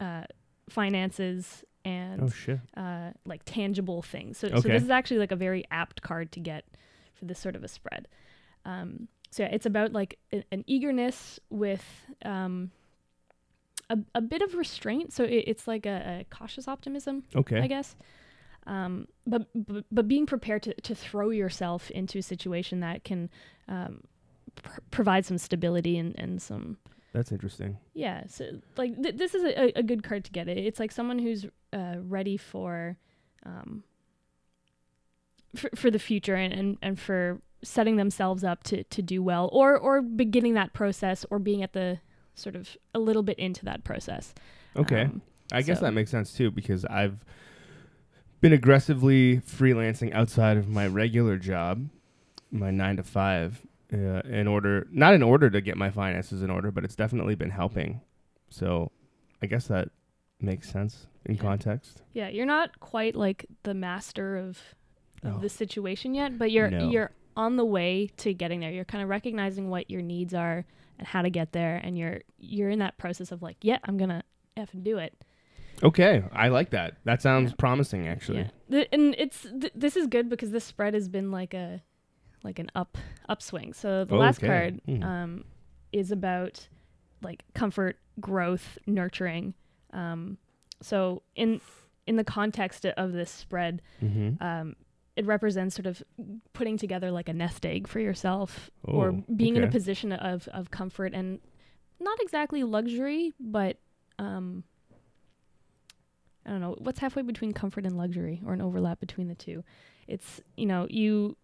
[0.00, 0.24] uh,
[0.68, 2.28] finances and Oh
[2.76, 4.38] uh, like tangible things.
[4.38, 6.64] So, so this is actually like a very apt card to get
[7.14, 8.08] for this sort of a spread.
[8.64, 11.84] Um, so yeah, it's about like a, an eagerness with
[12.24, 12.70] um,
[13.92, 15.12] a, a bit of restraint.
[15.12, 17.60] So it, it's like a, a cautious optimism, Okay.
[17.60, 17.96] I guess.
[18.66, 23.28] Um, but, but but being prepared to, to throw yourself into a situation that can
[23.68, 24.02] um,
[24.54, 26.78] pr- provide some stability and, and some
[27.12, 27.78] That's interesting.
[27.92, 28.44] yeah, so
[28.76, 30.46] like th- this is a, a good card to get.
[30.48, 30.58] It.
[30.58, 32.98] It's like someone who's uh, ready for,
[33.44, 33.82] um,
[35.56, 39.48] for for the future and, and, and for setting themselves up to, to do well,
[39.52, 41.98] or or beginning that process, or being at the
[42.34, 44.34] sort of a little bit into that process.
[44.76, 45.02] Okay.
[45.02, 45.22] Um,
[45.52, 47.24] I guess that makes sense too because I've
[48.40, 51.88] been aggressively freelancing outside of my regular job,
[52.50, 53.60] my nine to five,
[53.92, 57.34] uh, in order not in order to get my finances in order, but it's definitely
[57.34, 58.00] been helping.
[58.48, 58.90] So,
[59.42, 59.88] I guess that
[60.40, 61.42] makes sense in Yeah.
[61.42, 62.02] context.
[62.14, 64.58] yeah, you're not quite like the master of
[65.22, 65.38] of Oh.
[65.38, 66.90] the situation yet, but you're No.
[66.90, 68.72] you're on the way to getting there.
[68.72, 70.64] You're kind of recognizing what your needs are
[70.98, 73.96] and how to get there, and you're you're in that process of like, yeah, I'm
[73.96, 74.22] gonna
[74.56, 75.14] f and do it.
[75.82, 76.96] Okay, I like that.
[77.04, 77.56] That sounds Yeah.
[77.58, 78.42] promising, actually.
[78.42, 81.82] Yeah, Th- and it's th- this is good because this spread has been like a
[82.44, 83.72] like an up upswing.
[83.72, 85.04] So the last card Mm.
[85.04, 85.44] um,
[85.92, 86.68] is about
[87.22, 89.54] like comfort, growth, nurturing.
[89.92, 90.38] Um,
[90.80, 91.60] so in
[92.06, 94.42] in the context of this spread, Mm-hmm.
[94.42, 94.76] um,
[95.16, 96.02] it represents sort of
[96.54, 100.48] putting together like a nest egg for yourself or Oh, being in a position of,
[100.48, 101.38] of comfort and
[102.00, 103.76] not exactly luxury, but
[104.18, 104.64] um,
[106.46, 109.62] I don't know what's halfway between comfort and luxury or an overlap between the two.
[110.08, 111.36] it's you know you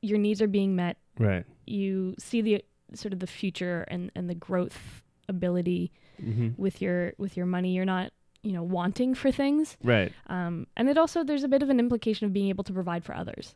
[0.00, 1.44] your needs are being met Right.
[1.66, 5.92] you see the sort of the future and and the growth ability
[6.22, 6.60] Mm-hmm.
[6.60, 10.12] with your with your money you're not you know wanting for things Right.
[10.28, 13.04] um, and it also there's a bit of an implication of being able to provide
[13.04, 13.54] for others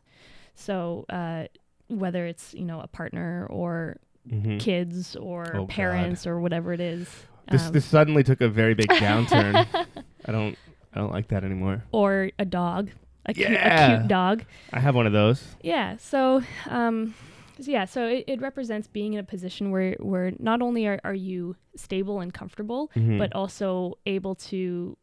[0.55, 1.45] so uh,
[1.87, 3.97] whether it's you know a partner or
[4.29, 4.57] Mm-hmm.
[4.59, 5.69] kids or Oh, God.
[5.69, 7.09] parents or whatever it is
[7.51, 9.67] This um, this suddenly took a very big downturn.
[10.25, 10.57] I don't
[10.93, 11.83] I don't like that anymore.
[11.91, 12.91] or a dog
[13.25, 15.43] a, cute, a cute dog I have one of those.
[15.61, 15.97] Yeah.
[15.97, 17.13] So, um,
[17.59, 17.85] so yeah.
[17.85, 21.55] So it, it represents being in a position where where not only are, are you
[21.75, 23.17] stable and comfortable, Mhm.
[23.17, 24.97] but also able to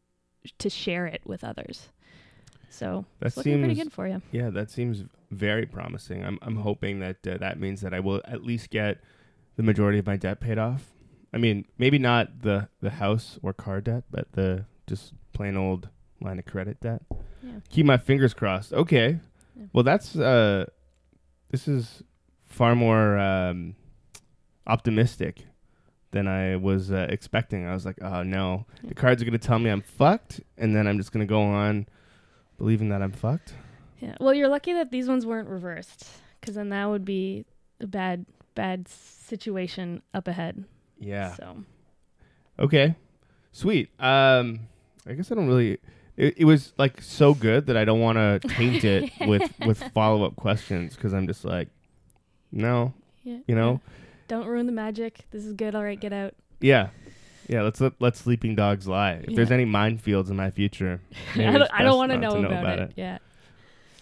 [0.59, 1.89] to share it with others.
[2.69, 4.21] So that looking pretty seems good for you.
[4.31, 6.23] yeah, that seems very promising.
[6.23, 8.99] I'm I'm hoping that uh, that means that I will at least get
[9.57, 10.93] the majority of my debt paid off.
[11.33, 15.89] I mean, maybe not the the house or car debt, but the just plain old
[16.21, 17.01] line of credit debt.
[17.43, 17.59] Yeah.
[17.69, 18.73] Keep my fingers crossed.
[18.73, 19.19] Okay.
[19.55, 19.65] Yeah.
[19.73, 20.65] Well, that's uh
[21.49, 22.03] this is
[22.51, 23.75] far more um
[24.67, 25.45] optimistic
[26.11, 27.65] than I was uh, expecting.
[27.65, 30.75] I was like, "Oh no, the cards are going to tell me I'm fucked," and
[30.75, 31.87] then I'm just going to go on
[32.57, 33.53] believing that I'm fucked.
[33.99, 34.15] Yeah.
[34.19, 36.05] Well, you're lucky that these ones weren't reversed,
[36.39, 37.45] because then that would be
[37.79, 38.25] a bad
[38.55, 40.65] bad situation up ahead.
[40.99, 41.33] Yeah.
[41.35, 41.63] So
[42.59, 42.95] Okay.
[43.51, 43.89] Sweet.
[43.99, 44.61] Um
[45.07, 45.79] I guess I don't really
[46.17, 49.81] it, it was like so good that I don't want to taint it with with
[49.93, 51.69] follow-up questions cuz I'm just like
[52.51, 52.93] no,
[53.23, 53.39] yeah.
[53.47, 53.81] you know.
[53.83, 53.93] yeah.
[54.27, 55.25] Don't ruin the magic.
[55.31, 55.75] This is good.
[55.75, 56.33] All right, get out.
[56.61, 56.89] Yeah.
[57.47, 59.23] Yeah, let's let, let sleeping dogs lie.
[59.23, 61.01] If there's any minefields in my future,
[61.35, 62.89] I don't, I don't want to know, about, it.
[62.91, 62.93] it.
[62.95, 63.17] Yeah.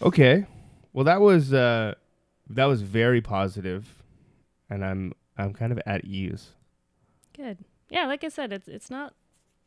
[0.00, 0.46] Okay.
[0.92, 1.94] Well, that was uh
[2.48, 4.02] that was very positive
[4.68, 6.50] and I'm I'm kind of at ease.
[7.36, 7.58] Good.
[7.88, 9.14] Yeah, like I said, it's it's not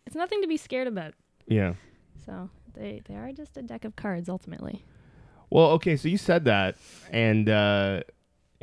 [0.06, 1.14] it's nothing to be scared about.
[1.48, 1.74] Yeah.
[2.26, 4.86] So they they are just a deck of cards ultimately.
[5.50, 6.78] Well, okay, so you said that,
[7.12, 8.02] and uh,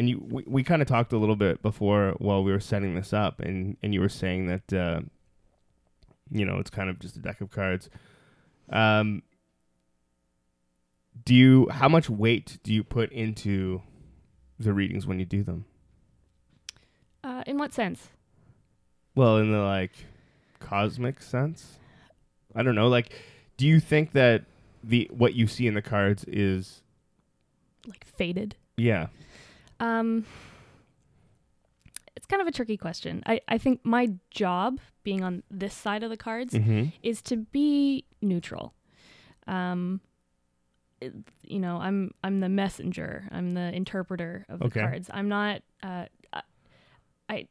[0.00, 2.94] and you we, we kind of talked a little bit before while we were setting
[2.94, 5.00] this up, and and you were saying that uh,
[6.30, 7.90] you know it's kind of just a deck of cards.
[8.70, 9.22] Um,
[11.26, 13.82] do you how much weight do you put into
[14.58, 15.66] the readings when you do them?
[17.22, 18.08] Uh, in what sense?
[19.14, 19.92] Well, in the like
[20.60, 21.78] cosmic sense,
[22.56, 22.88] I don't know.
[22.88, 23.12] Like,
[23.58, 24.44] do you think that
[24.82, 26.80] the what you see in the cards is
[27.86, 28.56] Like faded?
[28.78, 29.08] yeah
[29.80, 30.24] Um,
[32.16, 33.22] it's kind of a tricky question.
[33.26, 36.90] I I think my job being on this side of the cards mm-hmm.
[37.02, 38.74] is to be neutral.
[39.46, 40.00] Um,
[41.00, 43.26] it- you know, I'm I'm the messenger.
[43.32, 44.80] I'm the interpreter of the Okay.
[44.80, 45.10] cards.
[45.12, 45.62] I'm not.
[45.82, 46.42] Uh, I-
[47.28, 47.48] I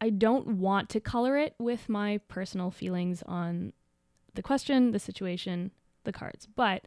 [0.00, 3.72] I don't want to color it with my personal feelings on
[4.34, 5.72] the question, the situation,
[6.04, 6.84] the cards, but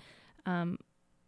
[0.47, 0.79] um,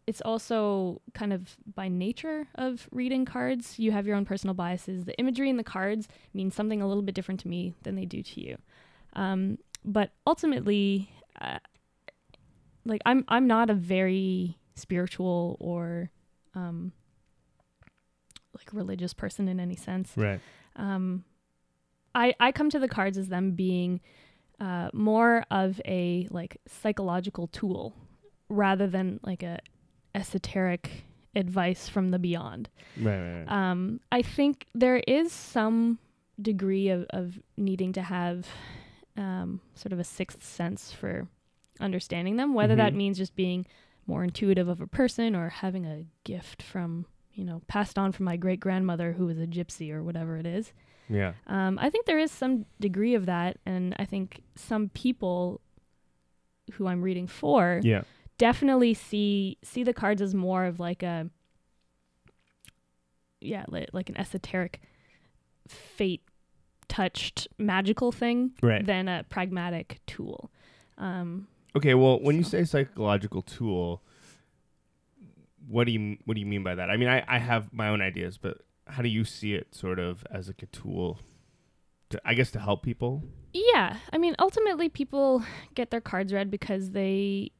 [0.06, 3.78] it's also kind of by nature of reading cards.
[3.78, 5.04] You have your own personal biases.
[5.04, 8.04] The imagery in the cards means something a little bit different to me than they
[8.04, 8.56] do to you.
[9.14, 11.58] Um, but ultimately, uh,
[12.84, 16.10] like I'm I'm not a very spiritual or
[16.54, 16.92] um,
[18.54, 20.12] like religious person in any sense.
[20.16, 20.40] right
[20.76, 21.24] Um,
[22.14, 24.00] I I come to the cards as them being
[24.60, 27.94] uh, more of a like psychological tool
[28.48, 29.58] rather than like a
[30.16, 31.04] esoteric
[31.34, 32.68] advice from the beyond.
[33.00, 33.70] right right, right.
[33.70, 35.98] Um, I think there is some
[36.40, 38.46] degree of, of needing to have
[39.16, 41.26] um, sort of a sixth sense for
[41.80, 42.96] understanding them, whether that Mhm.
[42.96, 43.66] means just being
[44.06, 48.24] more intuitive of a person or having a gift from, you know, passed on from
[48.24, 50.72] my great grandmother who was a gypsy or whatever it is.
[51.08, 55.60] yeah Um, I think there is some degree of that, and I think some people
[56.74, 58.02] who I'm reading for yeah
[58.38, 61.28] definitely see see the cards as more of like a
[63.40, 64.80] yeah like, like an esoteric
[65.68, 66.22] fate
[66.88, 68.86] touched magical thing right.
[68.86, 70.50] than a pragmatic tool.
[70.98, 74.02] Um okay well when you say psychological tool
[75.68, 76.90] what do you what do you mean by that?
[76.90, 79.98] I mean i i have my own ideas but how do you see it sort
[79.98, 81.18] of as like a tool
[82.10, 83.22] to, i guess to help people?
[83.52, 85.42] Yeah i mean ultimately people
[85.74, 87.50] get their cards read because they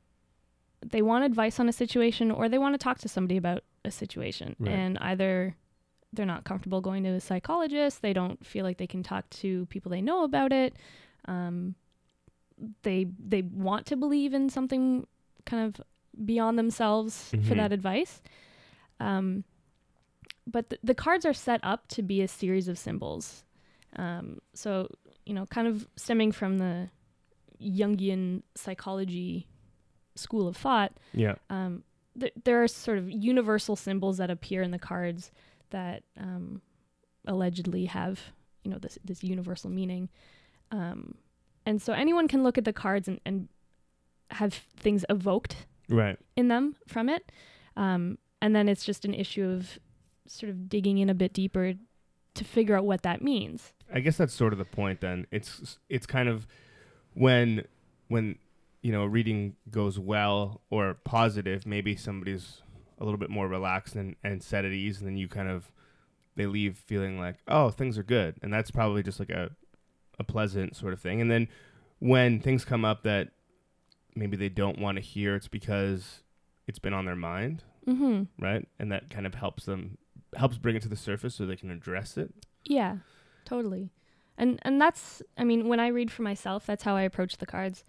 [0.91, 3.91] they want advice on a situation or they want to talk to somebody about a
[3.91, 4.71] situation Right.
[4.73, 5.57] and either
[6.13, 9.67] they're not comfortable going to a psychologist they don't feel like they can talk to
[9.67, 10.75] people they know about it
[11.27, 11.75] um,
[12.83, 15.07] they they want to believe in something
[15.45, 15.81] kind of
[16.25, 17.57] beyond themselves for Mhm.
[17.57, 18.23] that advice
[19.01, 19.45] um,
[20.47, 23.45] but th- the cards are set up to be a series of symbols
[23.97, 24.89] um, so
[25.27, 26.89] you know kind of stemming from the
[27.61, 29.47] jungian psychology
[30.17, 31.83] school of thought yeah um,
[32.19, 35.31] th- there are sort of universal symbols that appear in the cards
[35.71, 36.61] that um,
[37.27, 38.21] allegedly have
[38.65, 40.09] you know this this universal meaning
[40.73, 41.15] um,
[41.65, 43.49] and so anyone can look at the cards and, and
[44.31, 46.19] have things evoked Right.
[46.35, 47.31] in them from it
[47.77, 49.79] um, and then it's just an issue of
[50.27, 51.75] sort of digging in a bit deeper
[52.35, 55.01] to figure out what that means I guess that's sort of the point.
[55.01, 56.45] Then it's it's kind of
[57.15, 57.65] when
[58.09, 58.37] when
[58.83, 62.63] you know a reading goes well or positive, maybe somebody's
[62.99, 65.71] a little bit more relaxed and, and set at ease, and then you kind of
[66.35, 69.51] they leave feeling like oh things are good, and that's probably just like a
[70.19, 71.21] a pleasant sort of thing.
[71.21, 71.49] And then
[71.99, 73.29] when things come up that
[74.15, 76.23] maybe they don't want to hear, it's because
[76.67, 78.25] it's been on their mind, mm-hmm.
[78.43, 78.67] right?
[78.79, 79.99] And that kind of helps them
[80.37, 82.33] helps bring it to the surface so they can address it.
[82.65, 82.97] Yeah,
[83.45, 83.91] totally.
[84.39, 87.47] And and that's I mean, when I read for myself, that's how I approach the
[87.47, 87.85] cards.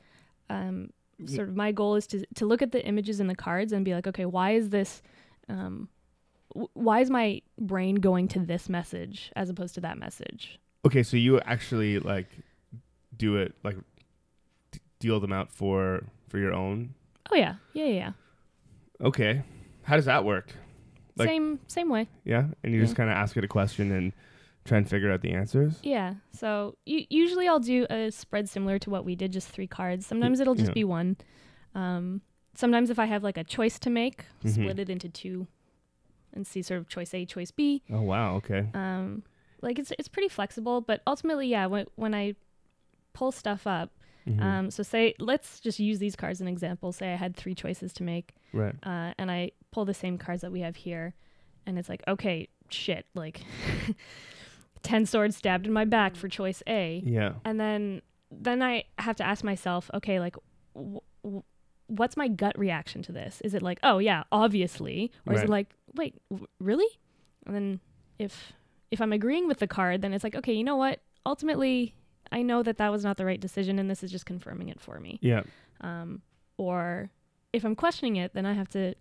[0.49, 0.91] Um,
[1.25, 3.83] sort of my goal is to to look at the images in the cards and
[3.83, 5.01] be like, okay, why is this
[5.49, 5.89] um
[6.53, 10.59] w- why is my brain going to this message as opposed to that message?
[10.85, 12.27] Okay, so you actually like
[13.17, 13.77] do it like
[14.71, 16.93] d- deal them out for for your own.
[17.31, 17.55] Oh yeah.
[17.73, 17.93] Yeah, yeah.
[17.93, 18.11] yeah.
[19.01, 19.41] Okay,
[19.83, 20.53] how does that work?
[21.17, 22.07] Like- same same way.
[22.25, 24.13] Yeah, and you just kind of ask it a question and
[24.67, 25.79] try and figure out the answers.
[25.81, 26.15] Yeah.
[26.31, 30.05] So u- usually I'll do a spread similar to what we did, just three cards.
[30.05, 30.73] Sometimes it'll just yeah.
[30.73, 31.17] be one.
[31.73, 32.21] Um,
[32.55, 34.53] sometimes if I have like a choice to make, Mhm.
[34.53, 35.47] split it into two,
[36.33, 37.81] and see sort of choice A, choice B.
[37.91, 38.67] Oh wow, okay.
[38.73, 39.23] Um,
[39.61, 42.35] like it's it's pretty flexible, but ultimately, yeah, when when I
[43.13, 43.91] pull stuff up,
[44.27, 44.41] Mhm.
[44.41, 46.91] um, so say let's just use these cards as an example.
[46.91, 48.75] Say I had three choices to make, right.
[48.83, 51.13] uh, and I pull the same cards that we have here,
[51.65, 53.41] and it's like, okay, shit, like
[54.83, 57.33] ten swords stabbed in my back for choice A, Yeah.
[57.45, 58.01] and then
[58.31, 60.35] then I have to ask myself, okay, like.
[60.75, 61.43] W- w-
[61.89, 63.39] What's my gut reaction to this?
[63.45, 66.99] Is it like, oh yeah, obviously, or is it like, wait, w- really?
[67.45, 67.79] And then
[68.19, 68.51] if
[68.91, 70.99] if I'm agreeing with the card, then it's like, okay, you know what?
[71.25, 71.95] Ultimately,
[72.29, 74.81] I know that that was not the right decision, and this is just confirming it
[74.81, 75.17] for me.
[75.21, 75.43] Yeah.
[75.79, 76.21] Um,
[76.57, 77.09] or
[77.53, 78.93] if I'm questioning it, then I have to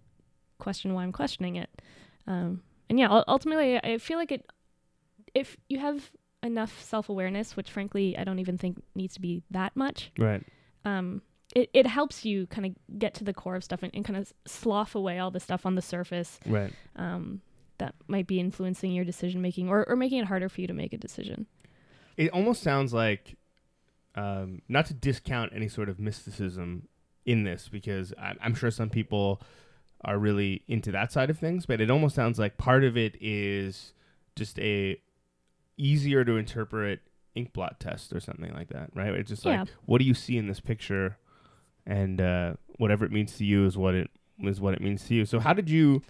[0.59, 1.83] question why I'm questioning it.
[2.29, 4.49] Um, and yeah, ul- ultimately, I feel like it.
[5.37, 6.11] If you have
[6.43, 10.43] enough self awareness, which frankly I don't even think needs to be that much, Right.
[10.84, 11.20] um,
[11.55, 14.16] it, it helps you kind of get to the core of stuff and, and kind
[14.16, 16.72] of slough away all the stuff on the surface Right.
[16.97, 17.41] um,
[17.78, 20.72] that might be influencing your decision making or, or making it harder for you to
[20.72, 21.47] make a decision.
[22.16, 23.37] It almost sounds like,
[24.14, 26.89] um, not to discount any sort of mysticism
[27.26, 29.43] in this, because I, I'm sure some people
[30.03, 33.16] are really into that side of things, but it almost sounds like part of it
[33.20, 33.93] is
[34.34, 34.99] just a
[35.77, 37.01] easier to interpret
[37.35, 39.12] ink blot test or something like that, right?
[39.14, 39.61] It's just Yeah.
[39.61, 41.18] like, what do you see in this picture,
[41.87, 44.11] and uh, whatever it means to you is what it
[44.41, 45.24] is what it means to you.
[45.24, 46.03] So, how did you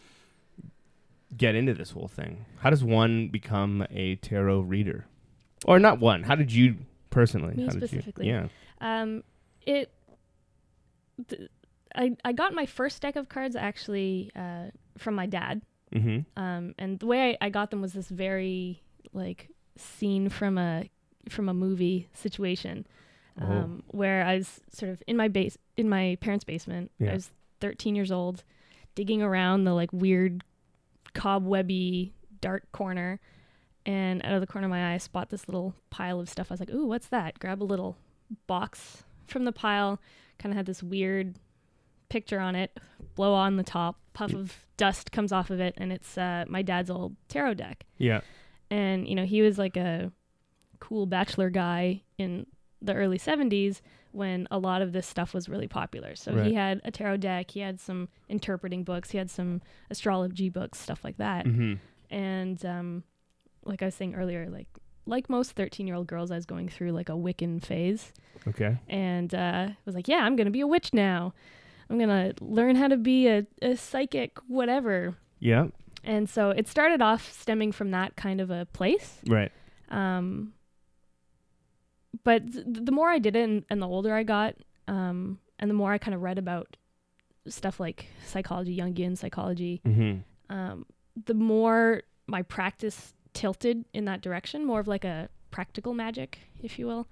[1.37, 2.45] get into this whole thing?
[2.61, 5.07] How does one become a tarot reader?
[5.65, 6.23] Or not one.
[6.23, 6.77] How did you
[7.11, 7.55] personally?
[7.55, 8.29] Me how did you- specifically.
[8.29, 8.49] yeah.
[8.81, 9.23] Um,
[9.67, 9.91] it.
[11.29, 11.51] Th-
[11.95, 14.67] I, I got my first deck of cards actually uh,
[14.99, 15.63] from my dad.
[15.95, 16.41] Mm-hmm.
[16.41, 18.83] Um, and the way I, I got them was this very
[19.15, 20.89] like scene from a
[21.29, 22.87] from a movie situation,
[23.41, 23.45] Oh.
[23.45, 26.91] um, where I was sort of in my base in my parents' basement.
[26.99, 27.11] Yeah.
[27.11, 28.45] I was 13 years old,
[28.95, 30.43] digging around the like weird
[31.15, 33.21] cobwebby dark corner,
[33.85, 36.51] and out of the corner of my eye, I spot this little pile of stuff.
[36.51, 37.97] I was like, "Ooh, what's that?" Grab a little
[38.47, 40.01] box from the pile.
[40.39, 41.37] Kind of had this weird
[42.09, 42.79] picture on it.
[43.15, 43.99] Blow on the top.
[44.13, 47.85] Puff of dust comes off of it, and it's uh, my dad's old tarot deck.
[47.99, 48.21] Yeah.
[48.71, 50.11] And you know, he was like a
[50.81, 52.47] cool bachelor guy in
[52.83, 53.81] the early 70s
[54.13, 56.15] when a lot of this stuff was really popular.
[56.17, 56.47] So Right.
[56.47, 60.79] he had a tarot deck, he had some interpreting books, he had some astrology books,
[60.79, 61.75] stuff like that Mm-hmm.
[62.11, 63.05] and um,
[63.65, 64.69] like I was saying earlier, like
[65.07, 68.13] like most thirteen year old girls, I was going through like a Wiccan phase,
[68.47, 68.77] Okay.
[68.89, 71.33] and uh, was like, yeah, I'm gonna be a witch now.
[71.89, 75.15] I'm gonna learn how to be a, a psychic, whatever.
[75.39, 75.69] Yeah.
[76.07, 79.19] And so it started off stemming from that kind of a place.
[79.27, 79.51] Right.
[79.91, 80.53] Um,
[82.25, 84.55] but th- the more I did it, and, and the older I got,
[84.89, 86.77] um, and the more I kind of read about
[87.49, 90.55] stuff like psychology, Jungian psychology, Mm-hmm.
[90.55, 90.87] um,
[91.25, 96.79] the more my practice tilted in that direction, more of like a practical magic, if
[96.79, 97.07] you will.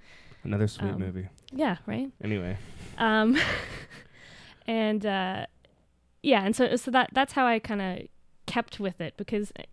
[0.45, 1.29] Another sweet Um, movie.
[1.53, 2.11] Yeah, right.
[2.23, 2.57] Anyway.
[2.99, 3.37] Um,
[4.67, 5.47] and uh,
[6.23, 8.09] yeah, and so so that that's how I kind of
[8.55, 9.65] kept with it because, eh,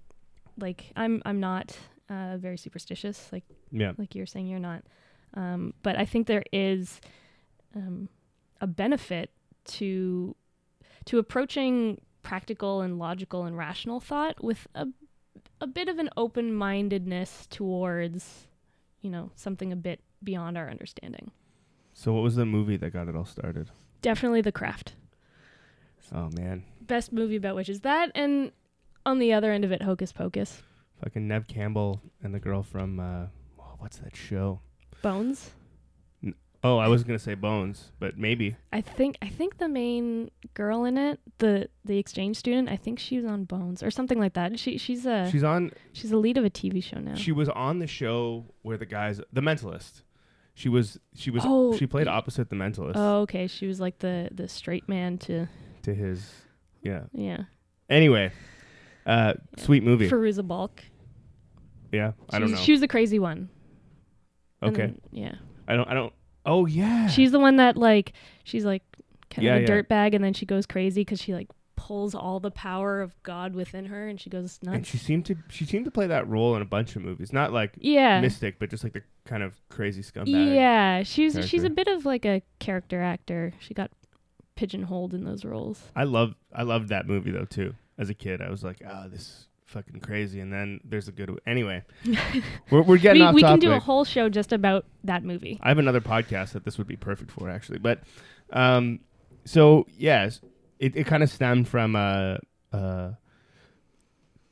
[0.57, 1.77] like, I'm I'm not
[2.09, 3.91] uh, very superstitious, like Yeah.
[3.97, 4.81] like you're saying you're not.
[5.33, 6.99] Um, but I think there is
[7.75, 8.09] um,
[8.59, 9.29] a benefit
[9.77, 10.35] to
[11.05, 14.87] to approaching practical and logical and rational thought with a
[15.61, 18.47] a bit of an open-mindedness towards
[19.01, 21.31] you know something a bit beyond our understanding.
[21.93, 23.69] So what was the movie that got it all started?
[24.01, 24.95] Definitely The Craft.
[26.13, 27.81] Oh man, Best movie about witches.
[27.81, 28.51] That and
[29.05, 30.61] on the other end of it, Hocus Pocus.
[31.03, 33.25] fucking Neve Campbell and the girl from uh,
[33.59, 34.59] oh, what's that show?
[35.01, 35.51] Bones.
[36.63, 38.55] Oh, I was gonna say Bones, but maybe.
[38.71, 42.99] I think I think the main girl in it, the the exchange student, I think
[42.99, 44.59] she was on Bones or something like that.
[44.59, 47.15] She she's a she's, on She's a lead of a TV show now.
[47.15, 50.03] She was on the show where the guys, The Mentalist.
[50.53, 50.99] She was.
[51.15, 51.43] She was.
[51.45, 53.47] Oh, she played opposite the Mentalist oh, okay.
[53.47, 55.47] She was like the the straight man to
[55.83, 56.29] to his.
[56.83, 57.03] Yeah.
[57.13, 57.43] yeah.
[57.89, 58.31] Anyway,
[59.05, 60.09] uh, sweet movie.
[60.09, 60.83] Fairuza Balk.
[61.91, 62.57] yeah, I don't know.
[62.57, 63.49] She was the crazy one.
[64.61, 65.35] And okay, then- yeah.
[65.67, 65.87] I don't.
[65.89, 66.13] I don't.
[66.45, 67.07] Oh yeah.
[67.07, 68.83] She's the one that like she's like
[69.29, 69.67] kind Yeah, of a yeah.
[69.67, 73.15] dirt bag, and then she goes crazy because she like pulls all the power of
[73.23, 74.75] God within her, and she goes nuts.
[74.75, 75.35] and she seemed to.
[75.49, 77.31] She seemed to play that role in a bunch of movies.
[77.33, 78.19] Not like yeah.
[78.21, 80.53] Mystic, but just like the kind of crazy scumbag.
[80.55, 83.53] Yeah, she's she's a bit of like a character actor.
[83.59, 83.91] She got
[84.55, 85.81] pigeonholed in those roles.
[85.95, 86.35] I love.
[86.53, 87.73] I loved that movie though too.
[88.01, 90.39] As a kid, I was like, oh, this is fucking crazy.
[90.39, 91.27] And then there's a good.
[91.27, 91.83] w- Anyway,
[92.71, 95.59] we're we're getting we off we can do a whole show just about that movie.
[95.61, 97.77] I have another podcast that this would be perfect for actually.
[97.79, 97.99] But
[98.51, 98.99] um
[99.45, 100.41] so yes,
[100.79, 102.39] it, it kind of stemmed from a
[102.73, 103.11] uh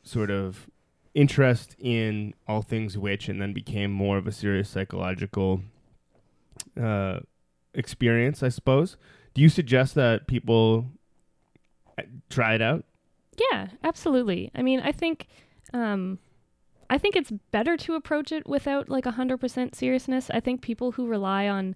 [0.04, 0.70] sort of
[1.16, 5.62] interest in all things witch and then became more of a serious psychological
[6.80, 7.20] uh
[7.74, 8.96] experience, I suppose.
[9.34, 10.86] Do you suggest that people
[11.98, 12.86] uh, try it out?
[13.52, 14.52] Yeah, absolutely.
[14.56, 15.28] I mean, I think
[15.74, 16.20] um
[16.90, 20.32] I think it's better to approach it without like 100% seriousness.
[20.32, 21.76] I think people who rely on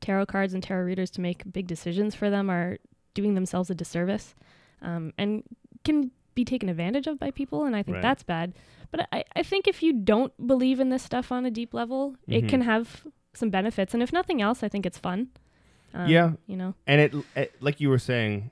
[0.00, 2.78] tarot cards and tarot readers to make big decisions for them are
[3.14, 4.36] doing themselves a disservice
[4.80, 5.42] um, and
[5.84, 7.64] can be taken advantage of by people.
[7.64, 8.02] And I think Right.
[8.02, 8.54] that's bad.
[8.92, 12.14] But I, I think if you don't believe in this stuff on a deep level,
[12.28, 12.34] Mhm.
[12.44, 13.04] it can have
[13.34, 13.94] some benefits.
[13.94, 15.28] And if nothing else, I think it's fun.
[15.92, 16.32] Um, Yeah.
[16.46, 16.74] You know?
[16.86, 18.50] and it, it like you were saying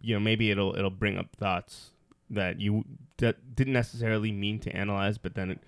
[0.00, 1.91] you know maybe it'll it'll bring up thoughts
[2.32, 2.84] that you
[3.18, 5.58] that didn't necessarily mean to analyze but then it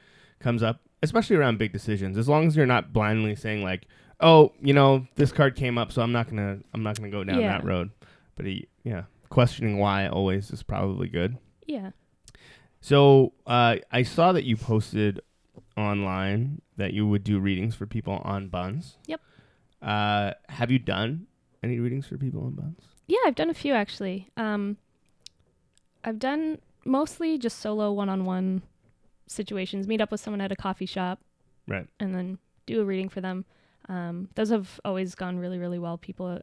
[0.40, 3.86] comes up especially around big decisions as long as you're not blindly saying like
[4.20, 7.22] oh you know this card came up so i'm not gonna i'm not gonna go
[7.24, 7.48] down Yeah.
[7.58, 7.90] that road
[8.36, 11.36] but he, yeah questioning why always is probably good
[11.66, 11.90] Yeah.
[12.80, 15.20] so uh, i saw that you posted
[15.76, 19.20] online that you would do readings for people on Bunz Yep.
[19.82, 21.26] uh, have you done
[21.62, 24.28] any readings for people on Bunz Yeah, I've done a few actually.
[24.36, 24.76] Um,
[26.04, 28.62] I've done mostly just solo one-on-one
[29.26, 29.88] situations.
[29.88, 31.20] Meet up with someone at a coffee shop,
[31.66, 31.86] Right.
[31.98, 33.44] and then do a reading for them.
[33.88, 35.98] Um, those have always gone really, really well.
[35.98, 36.40] People,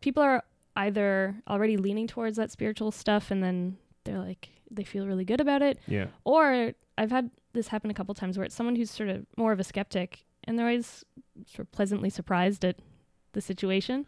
[0.00, 0.42] people are
[0.76, 5.40] either already leaning towards that spiritual stuff, and then they're like they feel really good
[5.40, 6.06] about it, Yeah.
[6.24, 9.52] or I've had this happen a couple times where it's someone who's sort of more
[9.52, 11.04] of a skeptic, and they're always
[11.46, 12.76] sort of pleasantly surprised at
[13.32, 14.06] the situation.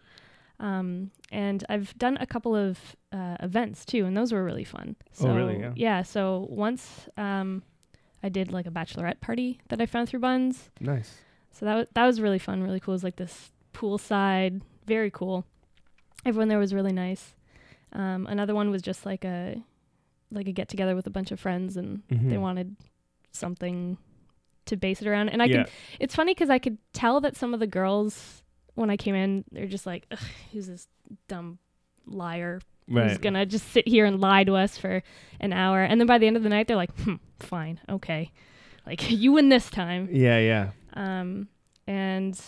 [0.60, 2.78] Um, and I've done a couple of
[3.12, 4.96] uh, events too, and those were really fun.
[5.00, 5.58] Oh, So, really?
[5.60, 5.72] Yeah.
[5.74, 7.62] yeah So once um,
[8.22, 10.70] I did like a bachelorette party that I found through Bunz.
[10.80, 11.18] Nice.
[11.50, 12.92] So that was, that was really fun, really cool.
[12.92, 15.44] It was like this poolside, very cool.
[16.24, 17.34] Everyone there was really nice.
[17.92, 19.62] Um, another one was just like a
[20.30, 22.40] like a get together with a bunch of friends, and they Mhm.
[22.40, 22.74] wanted
[23.30, 23.98] something
[24.66, 25.28] to base it around.
[25.28, 25.64] And I yeah.
[25.64, 28.42] could it's funny because I could tell that some of the girls
[28.74, 30.06] when I came in, they're just like,
[30.52, 30.88] "Who's this
[31.28, 31.58] dumb
[32.06, 33.20] liar who's right.
[33.20, 35.02] gonna just sit here and lie to us for
[35.40, 38.30] an hour?" And then by the end of the night, they're like, "Hmm, fine, okay,
[38.86, 40.70] like you win this time." yeah, yeah.
[40.94, 41.48] Um,
[41.86, 42.38] and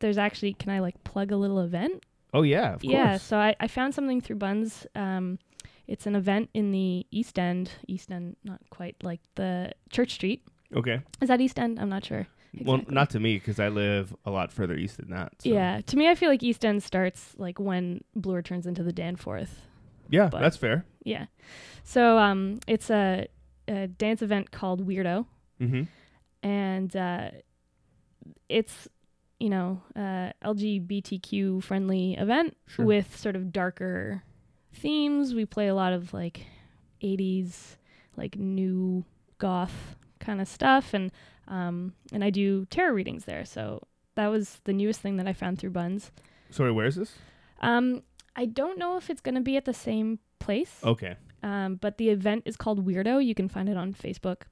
[0.00, 2.04] there's actually, can I like plug a little event?
[2.32, 3.16] Oh yeah, of yeah.
[3.16, 4.86] So I, I found something through Bunz.
[4.94, 5.38] Um,
[5.86, 7.72] it's an event in the East End.
[7.88, 10.44] East End, not quite like the Church Street.
[10.74, 11.00] Okay.
[11.20, 11.80] Is that East End?
[11.80, 12.28] I'm not sure.
[12.62, 15.34] Well, not to me because I live a lot further east than that.
[15.42, 18.82] so- Yeah, to me, I feel like East End starts like when Bloor turns into
[18.82, 19.60] the Danforth.
[20.08, 20.84] Yeah, But- that's fair.
[21.04, 21.26] Yeah,
[21.84, 23.26] so um, it's a,
[23.68, 25.26] a dance event called Weirdo,
[25.60, 25.82] Mm-hmm.
[26.42, 27.30] and uh,
[28.48, 28.88] it's
[29.38, 32.84] you know uh, LGBTQ friendly event Sure.
[32.84, 34.22] with sort of darker
[34.72, 35.34] themes.
[35.34, 36.46] We play a lot of like
[37.02, 37.76] 80s,
[38.16, 39.04] like new
[39.38, 41.10] goth kind of stuff, and
[41.50, 43.44] um, and I do tarot readings there.
[43.44, 43.82] So
[44.14, 46.10] that was the newest thing that I found through Bunz.
[46.50, 47.12] Sorry, where is this?
[47.60, 48.02] Um,
[48.34, 51.16] I don't know if it's going to be at the same place, Okay.
[51.42, 53.22] um, but the event is called Weirdo.
[53.24, 54.42] You can find it on Facebook,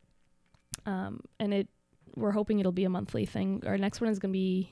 [0.85, 1.69] um, and it
[2.17, 3.63] we're hoping it'll be a monthly thing.
[3.67, 4.69] Our next one is going to be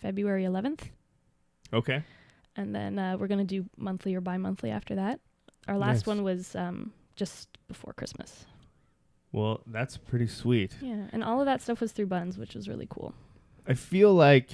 [0.00, 0.80] February 11th,
[1.72, 2.02] Okay.
[2.56, 5.20] and then uh, we're going to do monthly or bi-monthly after that.
[5.68, 6.06] our last Nice.
[6.06, 8.46] one was um, just before Christmas.
[9.32, 10.74] Well, that's pretty sweet.
[10.80, 13.14] Yeah, and all of that stuff was through Bunz, which was really cool.
[13.66, 14.50] I feel like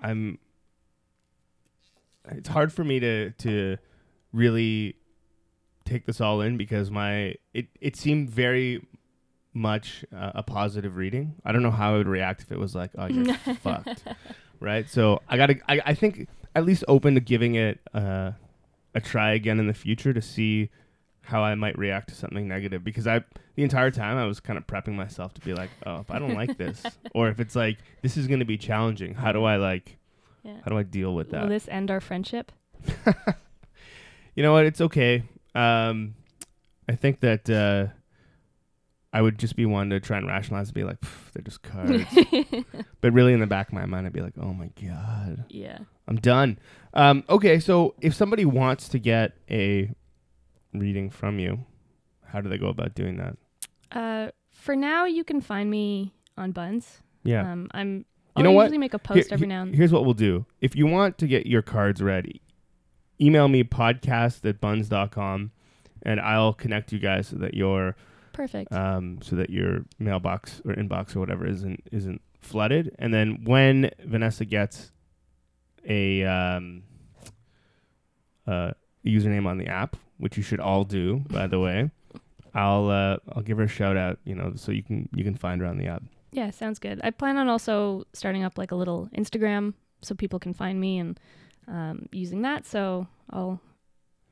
[0.00, 0.38] I'm.
[2.30, 3.76] It's hard for me to to
[4.32, 4.96] really
[5.84, 8.86] take this all in because my it it seemed very
[9.52, 11.34] much uh, a positive reading.
[11.44, 14.04] I don't know how I would react if it was like, oh, you're fucked,
[14.60, 14.88] right?
[14.88, 15.56] So I gotta.
[15.68, 18.32] I, I think at least open to giving it uh,
[18.94, 20.70] a try again in the future to see
[21.24, 23.22] how I might react to something negative because I
[23.54, 26.18] the entire time I was kind of prepping myself to be like, oh, if I
[26.18, 26.82] don't like this,
[27.14, 29.98] or if it's like this is going to be challenging, how do I like,
[30.42, 30.56] Yeah.
[30.64, 31.42] how do I deal with that?
[31.42, 32.50] Will this end our friendship?
[34.34, 34.66] you know what?
[34.66, 35.22] It's okay.
[35.54, 36.14] Um,
[36.88, 37.92] I think that uh,
[39.12, 40.98] I would just be one to try and rationalize and be like,
[41.32, 42.04] they're just cards.
[43.00, 45.78] but really, in the back of my mind, I'd be like, oh my god, yeah.
[46.08, 46.58] I'm done.
[46.94, 49.94] Um, okay, so if somebody wants to get a
[50.72, 51.64] reading from you,
[52.26, 53.36] how do they go about doing that?
[53.90, 56.98] Uh, for now, you can find me on Bunz.
[57.24, 57.50] Yeah.
[57.50, 57.98] Um, I'm.
[57.98, 58.04] You
[58.36, 58.62] I'll know what?
[58.64, 60.46] usually make a Here- post every he- now and Here's what we'll do.
[60.62, 62.26] If you want to get your cards read,
[63.20, 65.50] email me podcast at bunz.com
[66.02, 67.94] and I'll connect you guys so that your
[68.32, 68.72] Perfect.
[68.72, 72.96] um so that your mailbox or inbox or whatever isn't isn't flooded.
[72.98, 74.90] And then when Vanessa gets
[75.86, 76.84] a um
[78.46, 78.72] uh
[79.04, 81.90] username on the app, which you should all do, by the way,
[82.54, 85.34] I'll uh I'll give her a shout out, you know, so you can you can
[85.34, 86.02] find her on the app.
[86.30, 87.00] yeah, sounds good.
[87.02, 90.98] I plan on also starting up like a little Instagram so people can find me
[90.98, 91.18] and
[91.66, 92.66] um, using that.
[92.66, 93.60] So I'll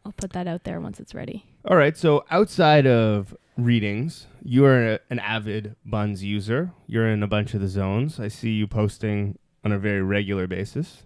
[0.05, 1.45] I'll put that out there once it's ready.
[1.65, 1.97] All right.
[1.97, 6.71] So outside of readings, you are a, an avid Bunz user.
[6.87, 8.21] You're in a bunch of the zones.
[8.21, 11.03] I see you posting on a very regular basis.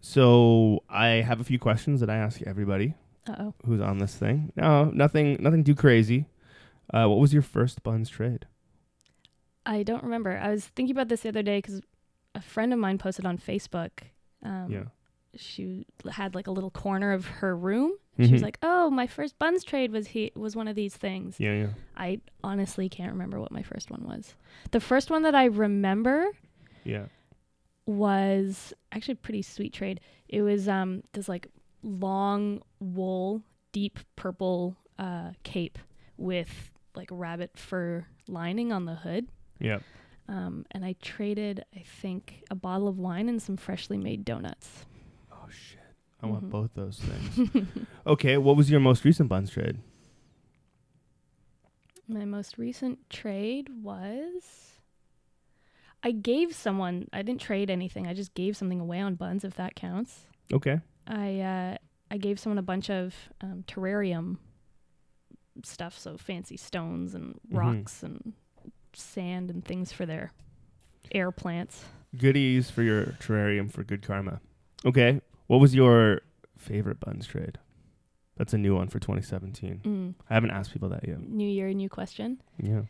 [0.00, 2.94] So I have a few questions that I ask everybody
[3.26, 3.54] Uh oh.
[3.64, 4.52] who's on this thing.
[4.56, 6.26] No, nothing, nothing too crazy.
[6.92, 8.46] Uh, what was your first Bunz trade?
[9.66, 10.36] I don't remember.
[10.36, 11.80] I was thinking about this the other day because
[12.34, 13.90] a friend of mine posted on Facebook.
[14.42, 14.82] Um, yeah.
[15.36, 17.92] She had like a little corner of her room.
[18.20, 18.44] She was Mhm.
[18.44, 21.70] like, "Oh, my first Bunz trade was he was one of these things." Yeah, yeah.
[21.96, 24.36] I honestly can't remember what my first one was.
[24.70, 26.26] The first one that I remember
[26.84, 27.06] Yeah.
[27.86, 30.00] was actually a pretty sweet trade.
[30.28, 31.48] It was um this like
[31.84, 33.42] long wool,
[33.72, 35.78] deep purple uh cape
[36.16, 39.28] with like rabbit fur lining on the hood.
[39.60, 39.78] Yeah.
[40.28, 44.86] Um, and I traded, I think, a bottle of wine and some freshly made donuts.
[45.30, 45.80] Oh shit.
[46.22, 46.50] I want Mhm.
[46.50, 47.66] both those things.
[48.06, 48.38] okay.
[48.38, 49.76] What was your most recent Bunz trade?
[52.08, 54.72] My most recent trade was
[56.02, 58.06] I gave someone I didn't trade anything.
[58.06, 60.26] I just gave something away on Bunz if that counts.
[60.52, 60.80] Okay.
[61.06, 61.76] I uh
[62.10, 64.36] I gave someone a bunch of um, terrarium
[65.64, 67.56] stuff, so fancy stones and Mhm.
[67.58, 68.32] rocks and
[68.92, 70.32] sand and things for their
[71.12, 71.84] air plants.
[72.16, 74.40] Goodies for your terrarium for good karma.
[74.84, 75.20] Okay.
[75.46, 76.20] What was your
[76.56, 77.58] favorite Bunz trade?
[78.36, 79.80] That's a new one for 2017.
[79.84, 80.14] Mm.
[80.28, 81.20] I haven't asked people that yet.
[81.20, 82.40] New year, new question.
[82.62, 82.82] Yeah.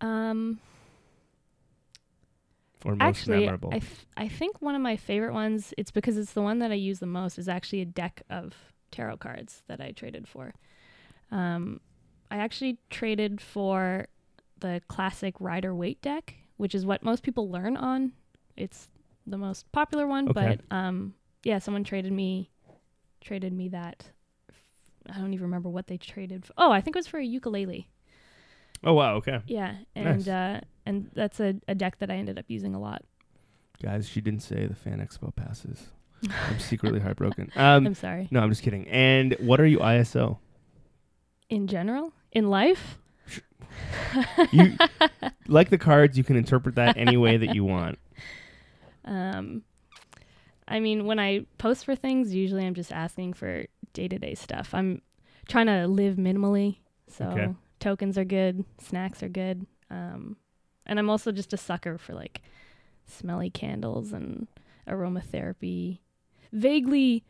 [0.00, 0.60] Um
[2.84, 3.70] Or most Actually, memorable.
[3.72, 3.80] I,
[4.16, 6.98] I think one of my favorite ones, it's because it's the one that I use
[6.98, 8.54] the most, is actually a deck of
[8.90, 10.52] tarot cards that I traded for.
[11.30, 11.80] Um,
[12.30, 14.06] I actually traded for
[14.60, 18.12] the classic Rider Waite deck, which is what most people learn on.
[18.56, 18.88] It's
[19.26, 20.58] the most popular one, Okay.
[20.68, 21.14] but um,
[21.44, 22.50] yeah, someone traded me
[23.20, 24.10] traded me that.
[25.08, 26.44] I don't even remember what they traded.
[26.44, 26.52] For.
[26.58, 27.88] Oh, I think it was for a ukulele.
[28.84, 29.14] oh wow.
[29.16, 29.38] Okay.
[29.46, 30.28] Yeah, and Nice.
[30.28, 33.02] uh, and that's a, a deck that I ended up using a lot.
[33.82, 35.88] Guys, she didn't say the fan expo passes.
[36.48, 37.50] I'm secretly heartbroken.
[37.56, 38.28] Um, I'm sorry.
[38.30, 38.86] no, I'm just kidding.
[38.88, 40.38] And what are you ISO?
[41.48, 42.98] In general, in life,
[44.52, 44.76] You
[45.48, 46.16] like the cards.
[46.18, 47.98] You can interpret that any way that you want.
[49.04, 49.62] um,
[50.68, 54.34] I mean, when I post for things, usually I'm just asking for day to day
[54.34, 54.72] stuff.
[54.74, 55.02] I'm
[55.48, 56.78] trying to live minimally,
[57.08, 57.54] so Okay.
[57.80, 60.36] tokens are good, snacks are good, um,
[60.86, 62.42] and I'm also just a sucker for like
[63.06, 64.46] smelly candles and
[64.88, 65.98] aromatherapy,
[66.52, 67.24] vaguely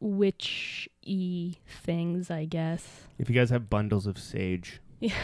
[0.00, 3.02] witchy things, I guess.
[3.18, 4.80] If you guys have bundles of sage.
[5.00, 5.14] Yeah.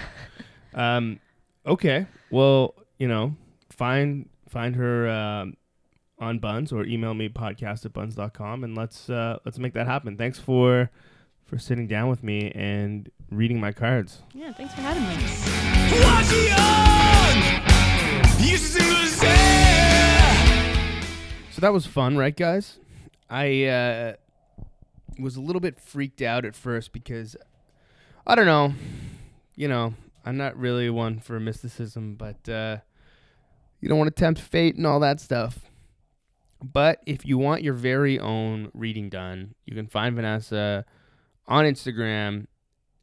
[0.72, 1.18] Um.
[1.66, 2.06] Okay.
[2.30, 3.34] Well, you know,
[3.70, 5.56] find find her um,
[6.20, 10.16] on Bunz or email me podcast at bunz.com and let's uh, let's make that happen.
[10.16, 10.88] Thanks for
[11.44, 14.22] for sitting down with me and reading my cards.
[14.32, 15.79] Yeah, thanks for having me.
[21.60, 22.78] So that was fun, right, guys?
[23.28, 24.12] I uh,
[25.18, 27.36] was a little bit freaked out at first because
[28.26, 28.72] I don't know,
[29.56, 29.92] you know,
[30.24, 32.78] I'm not really one for mysticism, but uh,
[33.78, 35.58] you don't want to tempt fate and all that stuff.
[36.62, 40.86] But if you want your very own reading done, you can find Vanessa
[41.46, 42.46] on Instagram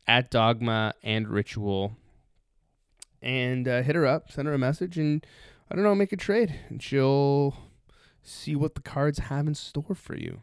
[0.07, 1.95] at Dogma and Ritual
[3.21, 5.25] and uh, hit her up, send her a message, and
[5.69, 7.55] I don't know, make a trade, and she'll
[8.21, 10.41] see what the cards have in store for you.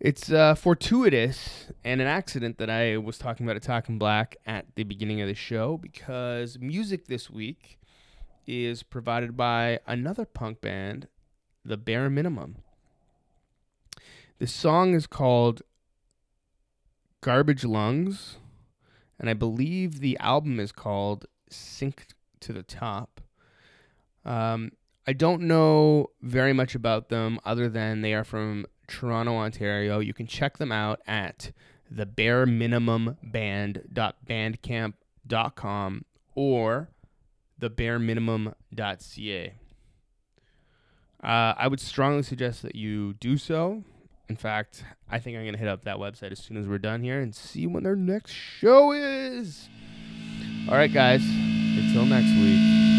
[0.00, 4.66] It's uh, fortuitous and an accident that I was talking about a Talking Black at
[4.74, 7.78] the beginning of the show because music this week
[8.44, 11.06] is provided by another punk band,
[11.64, 12.56] The Bare Minimum.
[14.40, 15.62] The song is called
[17.20, 18.38] Garbage Lungs,
[19.22, 22.08] and I believe the album is called Sink
[22.40, 23.20] to the Top.
[24.24, 24.72] Um,
[25.06, 30.00] I don't know very much about them other than they are from Toronto, Ontario.
[30.00, 31.52] You can check them out at
[31.90, 36.04] the bare minimum band.bandcamp.com
[36.34, 36.90] or
[37.58, 39.54] the bare minimum.ca.
[41.22, 43.84] Uh, I would strongly suggest that you do so.
[44.32, 46.78] In fact, I think I'm going to hit up that website as soon as we're
[46.78, 49.68] done here and see when their next show is.
[50.66, 51.20] All right, guys.
[51.22, 52.91] Until next week.